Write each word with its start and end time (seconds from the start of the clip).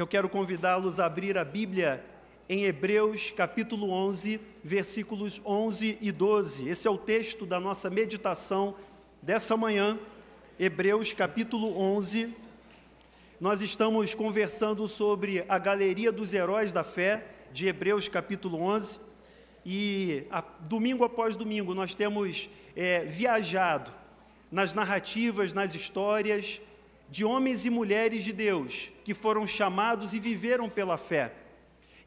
Eu 0.00 0.06
quero 0.06 0.30
convidá-los 0.30 0.98
a 0.98 1.04
abrir 1.04 1.36
a 1.36 1.44
Bíblia 1.44 2.02
em 2.48 2.64
Hebreus 2.64 3.30
capítulo 3.32 3.90
11, 3.90 4.40
versículos 4.64 5.42
11 5.44 5.98
e 6.00 6.10
12. 6.10 6.66
Esse 6.66 6.88
é 6.88 6.90
o 6.90 6.96
texto 6.96 7.44
da 7.44 7.60
nossa 7.60 7.90
meditação 7.90 8.74
dessa 9.20 9.58
manhã. 9.58 9.98
Hebreus 10.58 11.12
capítulo 11.12 11.78
11. 11.78 12.34
Nós 13.38 13.60
estamos 13.60 14.14
conversando 14.14 14.88
sobre 14.88 15.44
a 15.46 15.58
galeria 15.58 16.10
dos 16.10 16.32
heróis 16.32 16.72
da 16.72 16.82
fé 16.82 17.26
de 17.52 17.66
Hebreus 17.66 18.08
capítulo 18.08 18.58
11. 18.58 18.98
E 19.66 20.24
a, 20.30 20.40
domingo 20.60 21.04
após 21.04 21.36
domingo 21.36 21.74
nós 21.74 21.94
temos 21.94 22.48
é, 22.74 23.04
viajado 23.04 23.92
nas 24.50 24.72
narrativas, 24.72 25.52
nas 25.52 25.74
histórias 25.74 26.58
de 27.10 27.24
homens 27.24 27.66
e 27.66 27.70
mulheres 27.70 28.22
de 28.22 28.32
Deus 28.32 28.90
que 29.04 29.12
foram 29.12 29.46
chamados 29.46 30.14
e 30.14 30.20
viveram 30.20 30.68
pela 30.68 30.96
fé. 30.96 31.32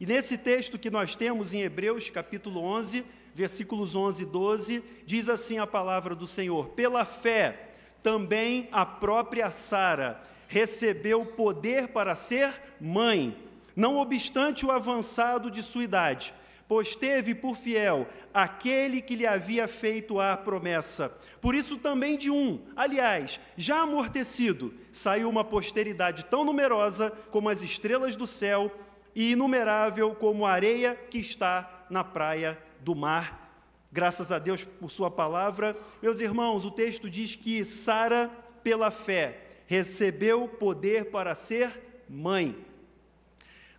E 0.00 0.06
nesse 0.06 0.38
texto 0.38 0.78
que 0.78 0.90
nós 0.90 1.14
temos 1.14 1.52
em 1.52 1.60
Hebreus, 1.60 2.10
capítulo 2.10 2.60
11, 2.60 3.04
versículos 3.34 3.94
11 3.94 4.22
e 4.22 4.26
12, 4.26 4.84
diz 5.04 5.28
assim 5.28 5.58
a 5.58 5.66
palavra 5.66 6.14
do 6.14 6.26
Senhor: 6.26 6.68
Pela 6.70 7.04
fé, 7.04 7.70
também 8.02 8.68
a 8.72 8.84
própria 8.86 9.50
Sara 9.50 10.22
recebeu 10.48 11.24
poder 11.24 11.88
para 11.88 12.14
ser 12.14 12.60
mãe, 12.80 13.36
não 13.76 13.96
obstante 13.96 14.64
o 14.64 14.70
avançado 14.70 15.50
de 15.50 15.62
sua 15.62 15.84
idade 15.84 16.34
pois 16.74 16.96
teve 16.96 17.36
por 17.36 17.56
fiel 17.56 18.04
aquele 18.32 19.00
que 19.00 19.14
lhe 19.14 19.24
havia 19.24 19.68
feito 19.68 20.18
a 20.18 20.36
promessa. 20.36 21.08
Por 21.40 21.54
isso 21.54 21.78
também 21.78 22.18
de 22.18 22.32
um, 22.32 22.66
aliás, 22.74 23.38
já 23.56 23.82
amortecido, 23.82 24.74
saiu 24.90 25.30
uma 25.30 25.44
posteridade 25.44 26.24
tão 26.24 26.44
numerosa 26.44 27.12
como 27.30 27.48
as 27.48 27.62
estrelas 27.62 28.16
do 28.16 28.26
céu 28.26 28.76
e 29.14 29.30
inumerável 29.30 30.16
como 30.16 30.44
a 30.44 30.50
areia 30.50 30.96
que 30.96 31.18
está 31.18 31.86
na 31.88 32.02
praia 32.02 32.60
do 32.80 32.92
mar. 32.92 33.56
Graças 33.92 34.32
a 34.32 34.40
Deus 34.40 34.64
por 34.64 34.90
sua 34.90 35.12
palavra. 35.12 35.76
Meus 36.02 36.20
irmãos, 36.20 36.64
o 36.64 36.72
texto 36.72 37.08
diz 37.08 37.36
que 37.36 37.64
Sara, 37.64 38.28
pela 38.64 38.90
fé, 38.90 39.60
recebeu 39.68 40.48
poder 40.48 41.12
para 41.12 41.36
ser 41.36 42.02
mãe. 42.08 42.66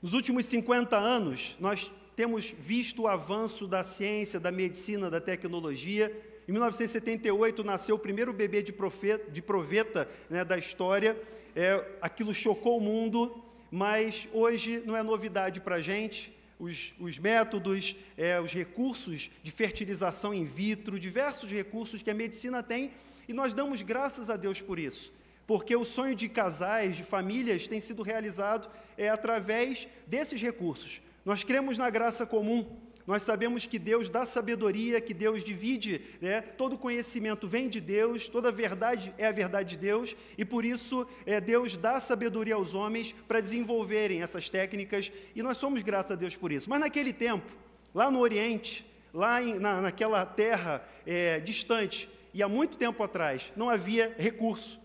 Nos 0.01 0.13
últimos 0.13 0.45
50 0.45 0.95
anos, 0.95 1.57
nós 1.59 1.91
temos 2.15 2.53
visto 2.57 3.03
o 3.03 3.07
avanço 3.07 3.67
da 3.67 3.83
ciência, 3.83 4.39
da 4.39 4.51
medicina, 4.51 5.09
da 5.09 5.19
tecnologia. 5.19 6.11
Em 6.47 6.51
1978 6.51 7.63
nasceu 7.63 7.95
o 7.95 7.99
primeiro 7.99 8.31
bebê 8.31 8.61
de, 8.61 8.71
profeta, 8.71 9.29
de 9.29 9.41
proveta 9.41 10.09
né, 10.29 10.45
da 10.45 10.57
história. 10.57 11.21
É, 11.55 11.83
aquilo 12.01 12.33
chocou 12.33 12.77
o 12.77 12.81
mundo, 12.81 13.43
mas 13.69 14.27
hoje 14.31 14.81
não 14.85 14.95
é 14.95 15.03
novidade 15.03 15.59
para 15.59 15.75
a 15.75 15.81
gente. 15.81 16.33
Os, 16.57 16.93
os, 16.97 17.19
métodos, 17.19 17.97
é, 18.17 18.39
os 18.39 18.53
recursos 18.53 19.29
de 19.43 19.51
fertilização 19.51 20.33
in 20.33 20.45
vitro, 20.45 20.97
diversos 20.97 21.51
recursos 21.51 22.01
que 22.01 22.09
a 22.09 22.13
medicina 22.13 22.63
tem, 22.63 22.91
e 23.27 23.33
nós 23.33 23.53
damos 23.53 23.81
graças 23.81 24.29
a 24.29 24.37
Deus 24.37 24.61
por 24.61 24.79
isso 24.79 25.11
porque 25.47 25.75
o 25.75 25.85
sonho 25.85 26.15
de 26.15 26.27
casais, 26.27 26.95
de 26.95 27.03
famílias, 27.03 27.67
tem 27.67 27.79
sido 27.79 28.01
realizado 28.01 28.69
é, 28.97 29.09
através 29.09 29.87
desses 30.07 30.41
recursos. 30.41 31.01
Nós 31.25 31.43
cremos 31.43 31.75
na 31.79 31.89
graça 31.89 32.23
comum, 32.23 32.79
nós 33.07 33.23
sabemos 33.23 33.65
que 33.65 33.79
Deus 33.79 34.09
dá 34.09 34.27
sabedoria, 34.27 35.01
que 35.01 35.13
Deus 35.13 35.43
divide, 35.43 36.01
né? 36.21 36.41
todo 36.41 36.77
conhecimento 36.77 37.47
vem 37.47 37.67
de 37.67 37.81
Deus, 37.81 38.27
toda 38.27 38.51
verdade 38.51 39.11
é 39.17 39.25
a 39.25 39.31
verdade 39.31 39.69
de 39.69 39.77
Deus, 39.77 40.15
e 40.37 40.45
por 40.45 40.63
isso 40.63 41.07
é, 41.25 41.41
Deus 41.41 41.75
dá 41.75 41.99
sabedoria 41.99 42.53
aos 42.53 42.75
homens 42.75 43.11
para 43.27 43.41
desenvolverem 43.41 44.21
essas 44.21 44.49
técnicas, 44.49 45.11
e 45.35 45.41
nós 45.41 45.57
somos 45.57 45.81
gratos 45.81 46.11
a 46.11 46.15
Deus 46.15 46.35
por 46.35 46.51
isso. 46.51 46.69
Mas 46.69 46.79
naquele 46.79 47.11
tempo, 47.11 47.51
lá 47.93 48.11
no 48.11 48.19
Oriente, 48.19 48.85
lá 49.11 49.41
em, 49.41 49.57
na, 49.57 49.81
naquela 49.81 50.23
terra 50.27 50.87
é, 51.07 51.39
distante, 51.39 52.07
e 52.35 52.43
há 52.43 52.47
muito 52.47 52.77
tempo 52.77 53.01
atrás, 53.03 53.51
não 53.55 53.69
havia 53.69 54.15
recurso, 54.17 54.79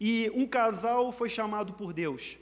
e 0.00 0.30
um 0.32 0.46
casal 0.46 1.10
foi 1.10 1.28
chamado 1.28 1.72
por 1.72 1.92
Deus 1.92 2.38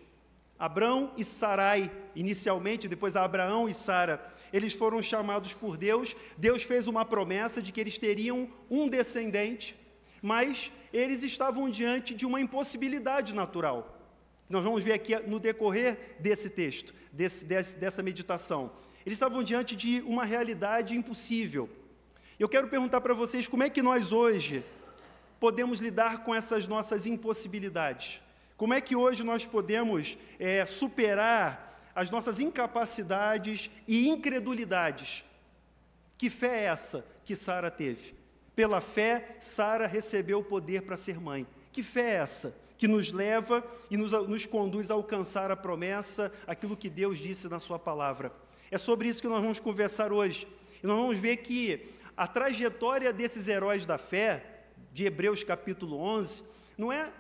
Abrão 0.61 1.11
e 1.17 1.25
Sarai, 1.25 1.91
inicialmente, 2.15 2.87
depois 2.87 3.17
Abraão 3.17 3.67
e 3.67 3.73
Sara, 3.73 4.31
eles 4.53 4.75
foram 4.75 5.01
chamados 5.01 5.55
por 5.55 5.75
Deus. 5.79 6.15
Deus 6.37 6.63
fez 6.63 6.87
uma 6.87 7.03
promessa 7.03 7.63
de 7.63 7.73
que 7.73 7.81
eles 7.81 7.97
teriam 7.97 8.47
um 8.69 8.87
descendente, 8.87 9.75
mas 10.21 10.71
eles 10.93 11.23
estavam 11.23 11.71
diante 11.71 12.15
de 12.15 12.27
uma 12.27 12.43
impossibilidade 12.43 13.35
natural. 13.35 13.99
Nós 14.51 14.63
vamos 14.63 14.85
ver 14.85 14.93
aqui 14.93 15.17
no 15.21 15.41
decorrer 15.41 16.17
desse 16.21 16.51
texto, 16.51 16.95
desse, 17.11 17.47
desse, 17.47 17.77
dessa 17.77 18.03
meditação. 18.03 18.71
Eles 19.07 19.17
estavam 19.17 19.43
diante 19.43 19.75
de 19.75 20.03
uma 20.03 20.27
realidade 20.27 20.95
impossível. 20.95 21.71
Eu 22.39 22.51
quero 22.51 22.69
perguntar 22.69 23.01
para 23.01 23.15
vocês 23.15 23.49
como 23.49 23.63
é 23.63 23.71
que 23.71 23.81
nós 23.81 24.13
hoje 24.13 24.63
podemos 25.39 25.81
lidar 25.81 26.23
com 26.23 26.35
essas 26.35 26.69
nossas 26.69 27.07
impossibilidades. 27.07 28.21
Como 28.61 28.75
é 28.75 28.81
que 28.83 28.95
hoje 28.95 29.25
nós 29.25 29.47
podemos 29.47 30.19
é, 30.39 30.67
superar 30.67 31.91
as 31.95 32.11
nossas 32.11 32.39
incapacidades 32.39 33.71
e 33.89 34.07
incredulidades? 34.07 35.25
Que 36.19 36.29
fé 36.29 36.61
é 36.61 36.65
essa 36.65 37.03
que 37.25 37.35
Sara 37.35 37.71
teve? 37.71 38.15
Pela 38.55 38.83
fé, 38.83 39.39
Sara 39.41 39.87
recebeu 39.87 40.41
o 40.41 40.45
poder 40.45 40.83
para 40.83 40.99
ser 40.99 41.19
mãe. 41.19 41.47
Que 41.73 41.83
fé 41.83 42.11
é 42.11 42.15
essa? 42.17 42.55
Que 42.77 42.87
nos 42.87 43.11
leva 43.11 43.65
e 43.91 43.97
nos, 43.97 44.13
nos 44.13 44.45
conduz 44.45 44.91
a 44.91 44.95
alcançar 44.95 45.51
a 45.51 45.57
promessa, 45.57 46.31
aquilo 46.47 46.77
que 46.77 46.91
Deus 46.91 47.19
disse 47.19 47.49
na 47.49 47.61
Sua 47.61 47.79
palavra. 47.79 48.31
É 48.71 48.77
sobre 48.77 49.09
isso 49.09 49.23
que 49.23 49.29
nós 49.29 49.41
vamos 49.41 49.59
conversar 49.59 50.13
hoje. 50.13 50.47
E 50.83 50.87
nós 50.87 50.99
vamos 50.99 51.17
ver 51.17 51.39
que 51.39 51.95
a 52.15 52.27
trajetória 52.27 53.11
desses 53.11 53.49
heróis 53.49 53.87
da 53.87 53.97
fé, 53.97 54.67
de 54.93 55.07
Hebreus 55.07 55.43
capítulo 55.43 55.97
11, 55.97 56.45
não 56.77 56.93
é 56.93 57.11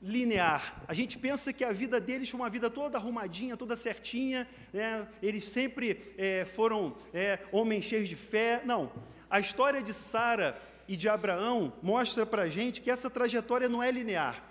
linear. 0.00 0.82
A 0.86 0.94
gente 0.94 1.18
pensa 1.18 1.52
que 1.52 1.64
a 1.64 1.72
vida 1.72 2.00
deles 2.00 2.30
foi 2.30 2.38
uma 2.38 2.50
vida 2.50 2.70
toda 2.70 2.98
arrumadinha, 2.98 3.56
toda 3.56 3.74
certinha, 3.76 4.48
né? 4.72 5.06
eles 5.22 5.48
sempre 5.48 6.14
é, 6.16 6.44
foram 6.44 6.96
é, 7.12 7.40
homens 7.50 7.84
cheios 7.84 8.08
de 8.08 8.16
fé. 8.16 8.62
Não. 8.64 8.92
A 9.28 9.40
história 9.40 9.82
de 9.82 9.92
Sara 9.92 10.60
e 10.86 10.96
de 10.96 11.08
Abraão 11.08 11.72
mostra 11.82 12.24
para 12.24 12.42
a 12.42 12.48
gente 12.48 12.80
que 12.80 12.90
essa 12.90 13.10
trajetória 13.10 13.68
não 13.68 13.82
é 13.82 13.90
linear. 13.90 14.42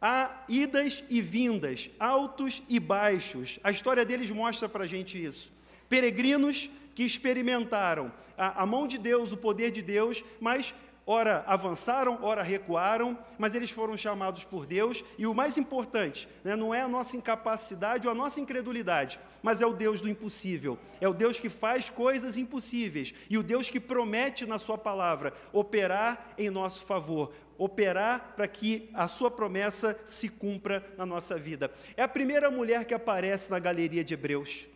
Há 0.00 0.44
idas 0.48 1.04
e 1.10 1.20
vindas, 1.20 1.90
altos 1.98 2.62
e 2.68 2.78
baixos. 2.78 3.58
A 3.62 3.70
história 3.70 4.04
deles 4.04 4.30
mostra 4.30 4.68
para 4.68 4.84
a 4.84 4.86
gente 4.86 5.22
isso. 5.22 5.52
Peregrinos 5.88 6.70
que 6.94 7.02
experimentaram 7.02 8.12
a, 8.36 8.62
a 8.62 8.66
mão 8.66 8.86
de 8.86 8.96
Deus, 8.96 9.32
o 9.32 9.36
poder 9.36 9.70
de 9.70 9.82
Deus, 9.82 10.24
mas 10.40 10.74
ora 11.06 11.42
avançaram, 11.46 12.18
ora 12.22 12.42
recuaram, 12.42 13.18
mas 13.38 13.54
eles 13.54 13.70
foram 13.70 13.96
chamados 13.96 14.44
por 14.44 14.66
Deus, 14.66 15.04
e 15.18 15.26
o 15.26 15.34
mais 15.34 15.58
importante, 15.58 16.28
né, 16.44 16.54
não 16.54 16.74
é 16.74 16.82
a 16.82 16.88
nossa 16.88 17.16
incapacidade 17.16 18.06
ou 18.06 18.12
a 18.12 18.14
nossa 18.14 18.40
incredulidade, 18.40 19.18
mas 19.42 19.62
é 19.62 19.66
o 19.66 19.72
Deus 19.72 20.00
do 20.00 20.08
impossível, 20.08 20.78
é 21.00 21.08
o 21.08 21.14
Deus 21.14 21.38
que 21.38 21.48
faz 21.48 21.90
coisas 21.90 22.36
impossíveis, 22.36 23.14
e 23.28 23.36
o 23.36 23.42
Deus 23.42 23.68
que 23.68 23.80
promete 23.80 24.46
na 24.46 24.58
Sua 24.58 24.78
palavra 24.78 25.32
operar 25.52 26.32
em 26.38 26.50
nosso 26.50 26.84
favor, 26.84 27.32
operar 27.58 28.34
para 28.36 28.48
que 28.48 28.88
a 28.94 29.08
Sua 29.08 29.30
promessa 29.30 29.98
se 30.04 30.28
cumpra 30.28 30.84
na 30.96 31.04
nossa 31.04 31.36
vida. 31.38 31.70
É 31.96 32.02
a 32.02 32.08
primeira 32.08 32.50
mulher 32.50 32.84
que 32.84 32.94
aparece 32.94 33.50
na 33.50 33.58
galeria 33.58 34.04
de 34.04 34.14
Hebreus. 34.14 34.66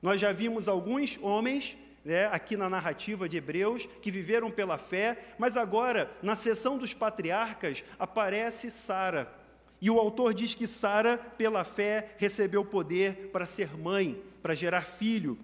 Nós 0.00 0.20
já 0.20 0.32
vimos 0.32 0.66
alguns 0.66 1.18
homens 1.20 1.76
né, 2.04 2.26
aqui 2.26 2.56
na 2.56 2.68
narrativa 2.68 3.28
de 3.28 3.36
Hebreus, 3.36 3.86
que 4.00 4.10
viveram 4.10 4.50
pela 4.50 4.78
fé, 4.78 5.34
mas 5.38 5.56
agora, 5.56 6.10
na 6.22 6.34
sessão 6.34 6.78
dos 6.78 6.94
patriarcas, 6.94 7.84
aparece 7.98 8.70
Sara. 8.70 9.32
E 9.80 9.90
o 9.90 9.98
autor 9.98 10.34
diz 10.34 10.54
que 10.54 10.66
Sara, 10.66 11.18
pela 11.18 11.64
fé, 11.64 12.14
recebeu 12.18 12.64
poder 12.64 13.30
para 13.32 13.46
ser 13.46 13.76
mãe, 13.76 14.22
para 14.42 14.54
gerar 14.54 14.82
filho. 14.82 15.38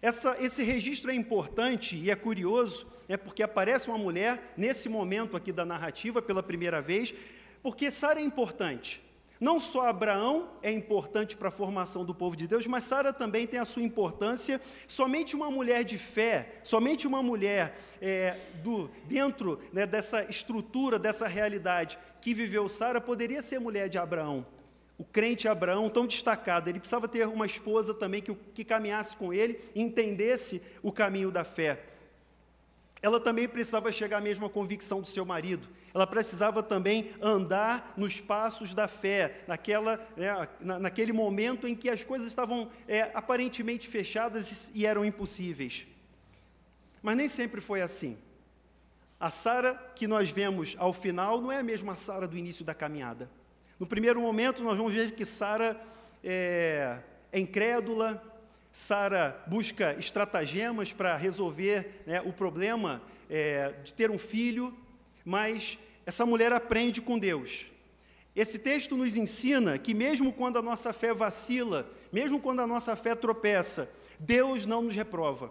Essa, 0.00 0.36
esse 0.38 0.62
registro 0.62 1.10
é 1.10 1.14
importante 1.14 1.96
e 1.96 2.10
é 2.10 2.16
curioso, 2.16 2.86
é 3.08 3.16
porque 3.16 3.42
aparece 3.42 3.88
uma 3.88 3.98
mulher 3.98 4.52
nesse 4.56 4.88
momento 4.88 5.36
aqui 5.36 5.52
da 5.52 5.64
narrativa 5.64 6.20
pela 6.20 6.42
primeira 6.42 6.80
vez, 6.80 7.14
porque 7.62 7.90
Sara 7.90 8.20
é 8.20 8.22
importante. 8.22 9.02
Não 9.38 9.60
só 9.60 9.88
Abraão 9.88 10.48
é 10.62 10.70
importante 10.70 11.36
para 11.36 11.48
a 11.48 11.52
formação 11.52 12.04
do 12.04 12.14
povo 12.14 12.34
de 12.34 12.46
Deus, 12.46 12.66
mas 12.66 12.84
Sara 12.84 13.12
também 13.12 13.46
tem 13.46 13.60
a 13.60 13.64
sua 13.64 13.82
importância. 13.82 14.60
Somente 14.86 15.36
uma 15.36 15.50
mulher 15.50 15.84
de 15.84 15.98
fé, 15.98 16.60
somente 16.62 17.06
uma 17.06 17.22
mulher 17.22 17.76
é, 18.00 18.38
do, 18.62 18.90
dentro 19.04 19.60
né, 19.72 19.86
dessa 19.86 20.24
estrutura, 20.24 20.98
dessa 20.98 21.26
realidade 21.26 21.98
que 22.20 22.32
viveu 22.32 22.68
Sara, 22.68 23.00
poderia 23.00 23.42
ser 23.42 23.58
mulher 23.58 23.88
de 23.88 23.98
Abraão. 23.98 24.46
O 24.98 25.04
crente 25.04 25.46
Abraão, 25.46 25.90
tão 25.90 26.06
destacado, 26.06 26.68
ele 26.70 26.80
precisava 26.80 27.06
ter 27.06 27.28
uma 27.28 27.44
esposa 27.44 27.92
também 27.92 28.22
que, 28.22 28.34
que 28.54 28.64
caminhasse 28.64 29.14
com 29.14 29.32
ele 29.32 29.60
entendesse 29.74 30.62
o 30.82 30.90
caminho 30.90 31.30
da 31.30 31.44
fé. 31.44 31.95
Ela 33.02 33.20
também 33.20 33.46
precisava 33.46 33.92
chegar 33.92 34.18
à 34.18 34.20
mesma 34.20 34.48
convicção 34.48 35.00
do 35.00 35.06
seu 35.06 35.24
marido. 35.24 35.68
Ela 35.94 36.06
precisava 36.06 36.62
também 36.62 37.12
andar 37.20 37.94
nos 37.96 38.20
passos 38.20 38.74
da 38.74 38.88
fé, 38.88 39.44
naquela, 39.46 40.04
né, 40.16 40.48
naquele 40.60 41.12
momento 41.12 41.68
em 41.68 41.74
que 41.74 41.88
as 41.88 42.02
coisas 42.02 42.26
estavam 42.26 42.70
é, 42.88 43.10
aparentemente 43.14 43.88
fechadas 43.88 44.70
e 44.74 44.86
eram 44.86 45.04
impossíveis. 45.04 45.86
Mas 47.02 47.16
nem 47.16 47.28
sempre 47.28 47.60
foi 47.60 47.82
assim. 47.82 48.16
A 49.20 49.30
Sara 49.30 49.74
que 49.94 50.06
nós 50.06 50.30
vemos 50.30 50.74
ao 50.78 50.92
final 50.92 51.40
não 51.40 51.52
é 51.52 51.58
a 51.58 51.62
mesma 51.62 51.96
Sara 51.96 52.26
do 52.26 52.36
início 52.36 52.64
da 52.64 52.74
caminhada. 52.74 53.30
No 53.78 53.86
primeiro 53.86 54.20
momento, 54.20 54.62
nós 54.62 54.76
vamos 54.76 54.94
ver 54.94 55.12
que 55.12 55.24
Sara 55.24 55.80
é, 56.24 56.98
é 57.30 57.38
incrédula, 57.38 58.22
Sara 58.76 59.42
busca 59.46 59.96
estratagemas 59.98 60.92
para 60.92 61.16
resolver 61.16 62.02
né, 62.06 62.20
o 62.20 62.30
problema 62.30 63.00
é, 63.30 63.72
de 63.82 63.94
ter 63.94 64.10
um 64.10 64.18
filho, 64.18 64.76
mas 65.24 65.78
essa 66.04 66.26
mulher 66.26 66.52
aprende 66.52 67.00
com 67.00 67.18
Deus. 67.18 67.68
Esse 68.36 68.58
texto 68.58 68.94
nos 68.94 69.16
ensina 69.16 69.78
que, 69.78 69.94
mesmo 69.94 70.30
quando 70.30 70.58
a 70.58 70.62
nossa 70.62 70.92
fé 70.92 71.14
vacila, 71.14 71.90
mesmo 72.12 72.38
quando 72.38 72.60
a 72.60 72.66
nossa 72.66 72.94
fé 72.94 73.14
tropeça, 73.14 73.88
Deus 74.20 74.66
não 74.66 74.82
nos 74.82 74.94
reprova. 74.94 75.50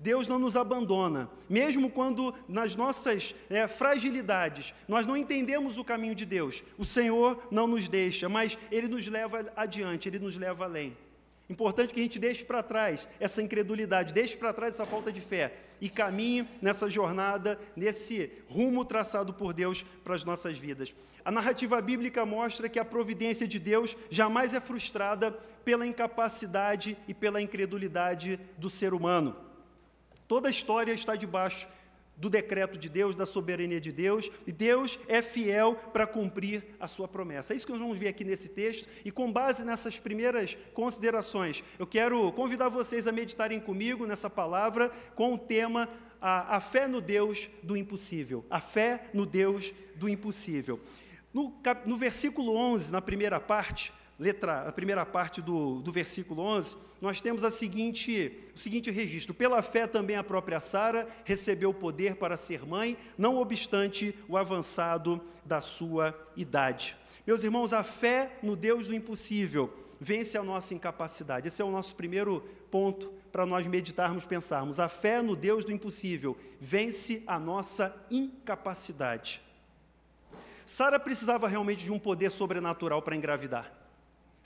Deus 0.00 0.26
não 0.26 0.40
nos 0.40 0.56
abandona, 0.56 1.30
mesmo 1.48 1.88
quando 1.88 2.34
nas 2.48 2.74
nossas 2.74 3.36
é, 3.48 3.68
fragilidades 3.68 4.74
nós 4.88 5.06
não 5.06 5.16
entendemos 5.16 5.78
o 5.78 5.84
caminho 5.84 6.16
de 6.16 6.26
Deus, 6.26 6.64
o 6.76 6.84
Senhor 6.84 7.46
não 7.52 7.68
nos 7.68 7.88
deixa, 7.88 8.28
mas 8.28 8.58
Ele 8.72 8.88
nos 8.88 9.06
leva 9.06 9.46
adiante, 9.54 10.08
Ele 10.08 10.18
nos 10.18 10.36
leva 10.36 10.64
além. 10.64 11.05
Importante 11.48 11.94
que 11.94 12.00
a 12.00 12.02
gente 12.02 12.18
deixe 12.18 12.44
para 12.44 12.62
trás 12.62 13.06
essa 13.20 13.40
incredulidade, 13.40 14.12
deixe 14.12 14.36
para 14.36 14.52
trás 14.52 14.74
essa 14.74 14.84
falta 14.84 15.12
de 15.12 15.20
fé 15.20 15.54
e 15.80 15.88
caminhe 15.88 16.48
nessa 16.60 16.90
jornada, 16.90 17.58
nesse 17.76 18.32
rumo 18.48 18.84
traçado 18.84 19.32
por 19.32 19.52
Deus 19.52 19.84
para 20.02 20.14
as 20.14 20.24
nossas 20.24 20.58
vidas. 20.58 20.92
A 21.24 21.30
narrativa 21.30 21.80
bíblica 21.80 22.24
mostra 22.26 22.68
que 22.68 22.78
a 22.78 22.84
providência 22.84 23.46
de 23.46 23.58
Deus 23.58 23.96
jamais 24.10 24.54
é 24.54 24.60
frustrada 24.60 25.32
pela 25.64 25.86
incapacidade 25.86 26.96
e 27.06 27.14
pela 27.14 27.42
incredulidade 27.42 28.40
do 28.56 28.70
ser 28.70 28.94
humano. 28.94 29.36
Toda 30.28 30.48
a 30.48 30.50
história 30.50 30.92
está 30.92 31.14
debaixo 31.14 31.68
do 32.16 32.30
decreto 32.30 32.78
de 32.78 32.88
Deus, 32.88 33.14
da 33.14 33.26
soberania 33.26 33.80
de 33.80 33.92
Deus, 33.92 34.30
e 34.46 34.52
Deus 34.52 34.98
é 35.06 35.20
fiel 35.20 35.74
para 35.92 36.06
cumprir 36.06 36.64
a 36.80 36.88
sua 36.88 37.06
promessa. 37.06 37.52
É 37.52 37.56
isso 37.56 37.66
que 37.66 37.72
nós 37.72 37.80
vamos 37.80 37.98
ver 37.98 38.08
aqui 38.08 38.24
nesse 38.24 38.48
texto, 38.48 38.88
e 39.04 39.10
com 39.10 39.30
base 39.30 39.64
nessas 39.64 39.98
primeiras 39.98 40.56
considerações, 40.72 41.62
eu 41.78 41.86
quero 41.86 42.32
convidar 42.32 42.68
vocês 42.68 43.06
a 43.06 43.12
meditarem 43.12 43.60
comigo 43.60 44.06
nessa 44.06 44.30
palavra 44.30 44.90
com 45.14 45.34
o 45.34 45.38
tema 45.38 45.88
a, 46.20 46.56
a 46.56 46.60
fé 46.60 46.88
no 46.88 47.00
Deus 47.00 47.48
do 47.62 47.76
impossível. 47.76 48.44
A 48.48 48.60
fé 48.60 49.10
no 49.12 49.26
Deus 49.26 49.72
do 49.96 50.08
impossível. 50.08 50.80
No, 51.32 51.54
no 51.84 51.96
versículo 51.96 52.56
11, 52.56 52.90
na 52.90 53.02
primeira 53.02 53.38
parte, 53.38 53.92
letra, 54.18 54.68
a 54.68 54.72
primeira 54.72 55.04
parte 55.04 55.42
do, 55.42 55.80
do 55.80 55.92
versículo 55.92 56.42
11, 56.42 56.76
nós 57.00 57.20
temos 57.20 57.44
a 57.44 57.50
seguinte, 57.50 58.38
o 58.54 58.58
seguinte 58.58 58.90
registro: 58.90 59.34
Pela 59.34 59.62
fé 59.62 59.86
também 59.86 60.16
a 60.16 60.24
própria 60.24 60.60
Sara 60.60 61.08
recebeu 61.24 61.70
o 61.70 61.74
poder 61.74 62.16
para 62.16 62.36
ser 62.36 62.64
mãe, 62.64 62.96
não 63.18 63.36
obstante 63.36 64.14
o 64.28 64.36
avançado 64.36 65.20
da 65.44 65.60
sua 65.60 66.14
idade. 66.36 66.96
Meus 67.26 67.42
irmãos, 67.44 67.72
a 67.72 67.82
fé 67.82 68.38
no 68.42 68.56
Deus 68.56 68.86
do 68.86 68.94
impossível 68.94 69.72
vence 70.00 70.38
a 70.38 70.42
nossa 70.42 70.74
incapacidade. 70.74 71.48
Esse 71.48 71.60
é 71.60 71.64
o 71.64 71.70
nosso 71.70 71.94
primeiro 71.94 72.40
ponto 72.70 73.12
para 73.32 73.44
nós 73.44 73.66
meditarmos, 73.66 74.24
pensarmos. 74.24 74.78
A 74.78 74.88
fé 74.88 75.20
no 75.20 75.36
Deus 75.36 75.64
do 75.64 75.72
impossível 75.72 76.36
vence 76.60 77.22
a 77.26 77.38
nossa 77.38 77.94
incapacidade. 78.10 79.42
Sara 80.64 80.98
precisava 80.98 81.46
realmente 81.46 81.84
de 81.84 81.92
um 81.92 81.98
poder 81.98 82.30
sobrenatural 82.30 83.02
para 83.02 83.16
engravidar. 83.16 83.72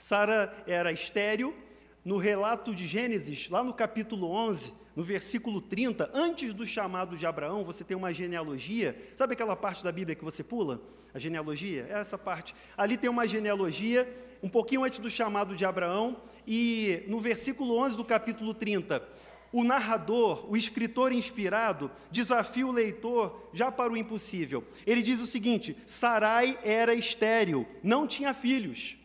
Sara 0.01 0.51
era 0.65 0.91
estéril. 0.91 1.55
No 2.03 2.17
relato 2.17 2.73
de 2.73 2.87
Gênesis, 2.87 3.47
lá 3.47 3.63
no 3.63 3.71
capítulo 3.71 4.31
11, 4.31 4.73
no 4.95 5.03
versículo 5.03 5.61
30, 5.61 6.09
antes 6.11 6.51
do 6.51 6.65
chamado 6.65 7.15
de 7.15 7.27
Abraão, 7.27 7.63
você 7.63 7.83
tem 7.83 7.95
uma 7.95 8.11
genealogia. 8.11 8.99
Sabe 9.15 9.33
aquela 9.33 9.55
parte 9.55 9.83
da 9.83 9.91
Bíblia 9.91 10.15
que 10.15 10.23
você 10.23 10.43
pula? 10.43 10.81
A 11.13 11.19
genealogia? 11.19 11.85
É 11.87 11.99
essa 11.99 12.17
parte. 12.17 12.55
Ali 12.75 12.97
tem 12.97 13.07
uma 13.07 13.27
genealogia, 13.27 14.11
um 14.41 14.49
pouquinho 14.49 14.83
antes 14.83 14.97
do 14.97 15.11
chamado 15.11 15.55
de 15.55 15.63
Abraão, 15.63 16.17
e 16.47 17.03
no 17.07 17.21
versículo 17.21 17.77
11 17.77 17.95
do 17.95 18.03
capítulo 18.03 18.55
30, 18.55 19.07
o 19.53 19.63
narrador, 19.63 20.49
o 20.49 20.57
escritor 20.57 21.11
inspirado, 21.11 21.91
desafia 22.09 22.65
o 22.65 22.71
leitor 22.71 23.49
já 23.53 23.71
para 23.71 23.93
o 23.93 23.97
impossível. 23.97 24.63
Ele 24.87 25.03
diz 25.03 25.21
o 25.21 25.27
seguinte: 25.27 25.77
Sarai 25.85 26.57
era 26.63 26.95
estéril, 26.95 27.67
não 27.83 28.07
tinha 28.07 28.33
filhos. 28.33 28.99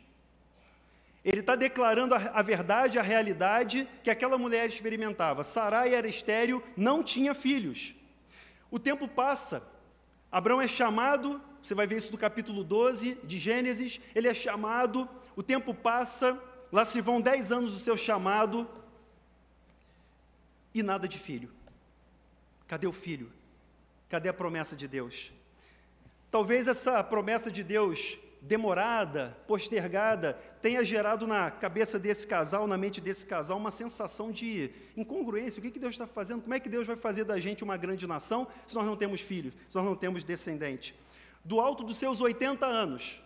Ele 1.27 1.41
está 1.41 1.57
declarando 1.57 2.15
a, 2.15 2.19
a, 2.19 2.41
verdade, 2.41 3.01
a 3.01 3.03
realidade 3.03 3.89
que 4.05 4.11
aquela 4.11 4.39
mulher 4.39 4.69
experimentava. 4.69 5.43
Sarai 5.43 5.93
era 5.93 6.07
estéril, 6.07 6.63
não 6.77 7.03
tinha 7.03 7.35
filhos. 7.35 7.97
O 8.71 8.79
tempo 8.79 9.09
passa, 9.09 9.61
Abraão 10.31 10.61
é 10.61 10.69
chamado, 10.69 11.43
você 11.61 11.75
vai 11.75 11.85
ver 11.85 11.97
isso 11.97 12.13
no 12.13 12.19
capítulo 12.19 12.63
12 12.63 13.19
de 13.25 13.39
Gênesis, 13.39 14.01
ele 14.15 14.29
é 14.29 14.35
chamado, 14.35 15.09
o 15.35 15.43
tempo 15.43 15.75
passa, 15.75 16.41
lá 16.71 16.85
se 16.85 17.01
vão 17.01 17.21
dez 17.21 17.51
anos 17.51 17.75
do 17.75 17.81
seu 17.81 17.97
chamado, 17.97 18.71
e 20.73 20.81
nada 20.81 21.09
de 21.09 21.19
filho. 21.19 21.51
Cadê 22.69 22.87
o 22.87 22.93
filho? 22.93 23.33
Cadê 24.09 24.29
a 24.29 24.33
promessa 24.33 24.77
de 24.77 24.87
Deus? 24.87 25.33
Talvez 26.31 26.69
essa 26.69 27.03
promessa 27.03 27.51
de 27.51 27.65
Deus 27.65 28.17
demorada, 28.41 29.37
postergada, 29.47 30.39
tenha 30.61 30.85
gerado 30.85 31.27
na 31.27 31.51
cabeça 31.51 31.99
desse 31.99 32.27
casal, 32.27 32.67
na 32.67 32.77
mente 32.77 33.01
desse 33.01 33.27
casal, 33.27 33.59
uma 33.59 33.71
sensação 33.71 34.31
de 34.31 34.71
incongruência. 34.97 35.59
O 35.59 35.63
que, 35.63 35.71
que 35.71 35.79
Deus 35.79 35.95
está 35.95 36.07
fazendo? 36.07 36.43
Como 36.43 36.55
é 36.55 36.61
que 36.61 36.69
Deus 36.69 36.87
vai 36.87 36.97
fazer 36.97 37.25
da 37.25 37.39
gente 37.41 37.65
uma 37.65 37.77
grande 37.77 38.07
nação 38.07 38.47
se 38.67 38.75
nós 38.75 38.87
não 38.87 38.97
temos 38.97 39.21
filhos, 39.21 39.55
se 39.69 39.77
nós 39.77 39.85
não 39.85 39.97
temos 39.97 40.25
descendente? 40.25 40.95
Do 41.45 41.61
alto 41.61 41.85
dos 41.85 41.97
seus 41.97 42.21
80 42.21 42.67
anos, 42.67 43.21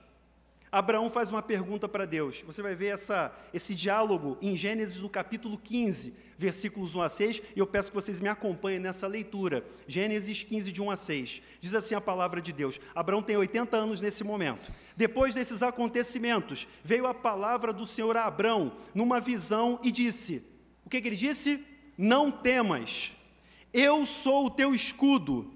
Abraão 0.73 1.11
faz 1.11 1.31
uma 1.31 1.43
pergunta 1.43 1.89
para 1.89 2.07
Deus. 2.07 2.43
Você 2.43 2.63
vai 2.63 2.75
ver 2.77 2.95
essa, 2.95 3.33
esse 3.53 3.75
diálogo 3.75 4.39
em 4.41 4.57
Gênesis 4.57 5.01
no 5.01 5.09
capítulo 5.09 5.59
15, 5.59 6.15
versículos 6.39 6.95
1 6.95 7.03
a 7.03 7.09
6, 7.09 7.43
e 7.57 7.59
eu 7.59 7.67
peço 7.67 7.91
que 7.91 7.95
vocês 7.95 8.21
me 8.21 8.29
acompanhem 8.29 8.79
nessa 8.79 9.09
leitura. 9.09 9.65
Gênesis 9.89 10.45
15, 10.45 10.71
de 10.71 10.81
1 10.81 10.91
a 10.91 10.97
6. 10.97 11.43
Diz 11.61 11.75
assim 11.75 11.97
a 11.97 12.01
palavra 12.01 12.41
de 12.41 12.53
Deus: 12.53 12.81
Abraão 12.95 13.23
tem 13.23 13.37
80 13.37 13.77
anos 13.77 14.01
nesse 14.01 14.23
momento. 14.23 14.73
Depois 14.97 15.35
desses 15.35 15.61
acontecimentos, 15.63 16.69
veio 16.85 17.07
a 17.07 17.15
palavra 17.15 17.73
do 17.73 17.85
Senhor 17.85 18.17
a 18.17 18.27
Abraão, 18.27 18.73
numa 18.95 19.21
visão, 19.21 19.81
e 19.83 19.91
disse: 19.91 20.43
O 20.85 20.89
que, 20.89 21.01
que 21.01 21.09
ele 21.09 21.17
disse? 21.17 21.65
Não 21.99 22.31
temas, 22.31 23.13
eu 23.73 24.07
sou 24.07 24.47
o 24.47 24.51
teu 24.51 24.75
escudo 24.75 25.53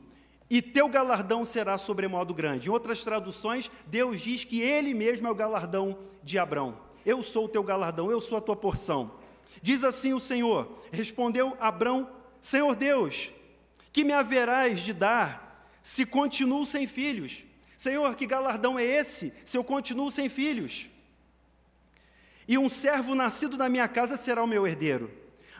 e 0.48 0.60
teu 0.60 0.88
galardão 0.88 1.44
será 1.44 1.78
sobremodo 1.78 2.34
grande. 2.34 2.68
Em 2.68 2.72
outras 2.72 3.02
traduções, 3.02 3.70
Deus 3.86 4.20
diz 4.20 4.44
que 4.44 4.60
Ele 4.60 4.92
mesmo 4.92 5.26
é 5.26 5.30
o 5.30 5.34
galardão 5.34 5.98
de 6.22 6.38
Abrão. 6.38 6.78
Eu 7.04 7.22
sou 7.22 7.46
o 7.46 7.48
teu 7.48 7.62
galardão, 7.62 8.10
eu 8.10 8.20
sou 8.20 8.38
a 8.38 8.40
tua 8.40 8.56
porção. 8.56 9.12
Diz 9.62 9.84
assim 9.84 10.12
o 10.12 10.20
Senhor: 10.20 10.78
Respondeu 10.92 11.56
Abrão, 11.58 12.10
Senhor 12.40 12.74
Deus, 12.74 13.30
que 13.92 14.04
me 14.04 14.12
haverás 14.12 14.80
de 14.80 14.92
dar 14.92 15.70
se 15.82 16.04
continuo 16.04 16.66
sem 16.66 16.86
filhos? 16.86 17.44
Senhor, 17.76 18.14
que 18.14 18.26
galardão 18.26 18.78
é 18.78 18.84
esse 18.84 19.32
se 19.44 19.56
eu 19.56 19.64
continuo 19.64 20.10
sem 20.10 20.28
filhos? 20.28 20.88
E 22.46 22.58
um 22.58 22.68
servo 22.68 23.14
nascido 23.14 23.56
na 23.56 23.68
minha 23.68 23.88
casa 23.88 24.16
será 24.16 24.42
o 24.42 24.46
meu 24.46 24.66
herdeiro. 24.66 25.10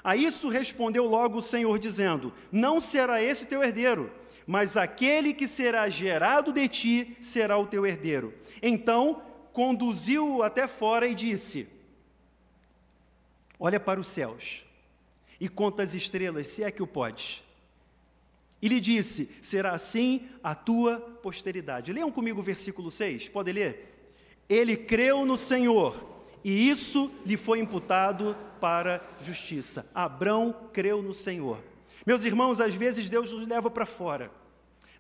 A 0.03 0.15
isso 0.15 0.49
respondeu 0.49 1.07
logo 1.07 1.39
o 1.39 1.43
Senhor, 1.43 1.79
dizendo: 1.79 2.33
Não 2.53 2.79
será 2.81 3.23
esse 3.23 3.47
teu 3.47 3.63
herdeiro 3.63 4.13
mas 4.47 4.77
aquele 4.77 5.33
que 5.33 5.49
será 5.49 5.89
gerado 5.89 6.53
de 6.53 6.69
ti 6.69 7.17
será 7.21 7.59
o 7.59 7.67
teu 7.67 7.87
herdeiro. 7.87 8.35
Então 8.63 9.23
conduziu-o 9.53 10.43
até 10.43 10.67
fora 10.67 11.07
e 11.07 11.15
disse: 11.15 11.67
Olha 13.59 13.81
para 13.81 14.01
os 14.01 14.09
céus 14.09 14.65
e 15.41 15.49
conta 15.49 15.83
as 15.83 15.95
estrelas, 15.95 16.47
se 16.49 16.63
é 16.63 16.71
que 16.71 16.83
o 16.83 16.87
podes. 16.87 17.43
E 18.61 18.69
lhe 18.69 18.81
disse: 18.81 19.31
Será 19.41 19.73
assim 19.73 20.29
a 20.43 20.55
tua 20.55 20.99
posteridade. 20.99 21.93
Leiam 21.93 22.11
comigo 22.11 22.41
o 22.41 22.43
versículo 22.43 22.91
6, 22.91 23.29
pode 23.29 23.53
ler? 23.53 24.13
Ele 24.49 24.77
creu 24.77 25.25
no 25.25 25.37
Senhor, 25.37 26.25
e 26.43 26.69
isso 26.69 27.11
lhe 27.25 27.37
foi 27.37 27.59
imputado 27.59 28.37
para 28.61 29.03
justiça. 29.21 29.89
Abrão 29.95 30.69
creu 30.73 31.03
no 31.03 31.15
Senhor. 31.15 31.63
Meus 32.07 32.25
irmãos, 32.25 32.61
às 32.61 32.75
vezes 32.75 33.09
Deus 33.09 33.33
nos 33.33 33.47
leva 33.47 33.71
para 33.71 33.87
fora. 33.87 34.31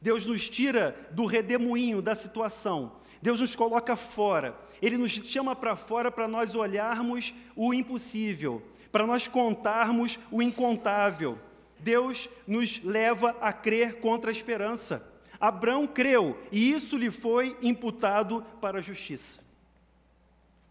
Deus 0.00 0.26
nos 0.26 0.48
tira 0.48 1.08
do 1.10 1.24
redemoinho 1.24 2.02
da 2.02 2.14
situação. 2.14 2.92
Deus 3.20 3.40
nos 3.40 3.56
coloca 3.56 3.96
fora. 3.96 4.54
Ele 4.82 4.98
nos 4.98 5.12
chama 5.12 5.56
para 5.56 5.76
fora 5.76 6.10
para 6.10 6.28
nós 6.28 6.54
olharmos 6.54 7.34
o 7.56 7.72
impossível, 7.72 8.62
para 8.92 9.06
nós 9.06 9.26
contarmos 9.26 10.18
o 10.30 10.42
incontável. 10.42 11.38
Deus 11.78 12.28
nos 12.46 12.82
leva 12.82 13.36
a 13.40 13.52
crer 13.52 14.00
contra 14.00 14.30
a 14.30 14.32
esperança. 14.32 15.10
Abraão 15.40 15.86
creu 15.86 16.38
e 16.50 16.70
isso 16.70 16.96
lhe 16.96 17.10
foi 17.10 17.56
imputado 17.60 18.42
para 18.60 18.78
a 18.78 18.82
justiça. 18.82 19.40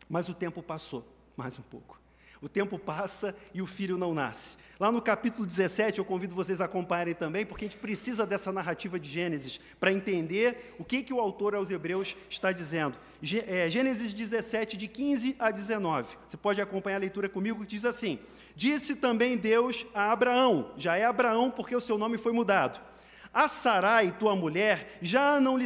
Mas 0.09 0.29
o 0.29 0.33
tempo 0.33 0.61
passou, 0.61 1.03
mais 1.35 1.57
um 1.57 1.63
pouco. 1.63 2.02
O 2.43 2.49
tempo 2.49 2.77
passa 2.77 3.33
e 3.53 3.61
o 3.61 3.65
filho 3.65 3.97
não 3.97 4.13
nasce. 4.13 4.57
Lá 4.77 4.91
no 4.91 5.01
capítulo 5.01 5.45
17, 5.45 5.99
eu 5.99 6.03
convido 6.03 6.35
vocês 6.35 6.59
a 6.59 6.65
acompanharem 6.65 7.13
também, 7.13 7.45
porque 7.45 7.63
a 7.63 7.69
gente 7.69 7.79
precisa 7.79 8.25
dessa 8.25 8.51
narrativa 8.51 8.99
de 8.99 9.09
Gênesis 9.09 9.61
para 9.79 9.93
entender 9.93 10.75
o 10.77 10.83
que, 10.83 11.03
que 11.03 11.13
o 11.13 11.21
autor 11.21 11.55
aos 11.55 11.69
Hebreus 11.69 12.17
está 12.29 12.51
dizendo. 12.51 12.97
É, 13.47 13.69
Gênesis 13.69 14.13
17, 14.13 14.75
de 14.75 14.89
15 14.89 15.37
a 15.39 15.51
19. 15.51 16.17
Você 16.27 16.35
pode 16.35 16.59
acompanhar 16.59 16.97
a 16.97 16.99
leitura 16.99 17.29
comigo, 17.29 17.61
que 17.61 17.67
diz 17.67 17.85
assim: 17.85 18.19
Disse 18.53 18.93
também 18.93 19.37
Deus 19.37 19.85
a 19.93 20.11
Abraão, 20.11 20.73
já 20.75 20.97
é 20.97 21.05
Abraão 21.05 21.49
porque 21.49 21.73
o 21.73 21.79
seu 21.79 21.97
nome 21.97 22.17
foi 22.17 22.33
mudado. 22.33 22.81
A 23.33 23.47
Sarai, 23.47 24.11
tua 24.19 24.35
mulher, 24.35 24.99
já 25.01 25.39
não 25.39 25.57
lhe, 25.57 25.65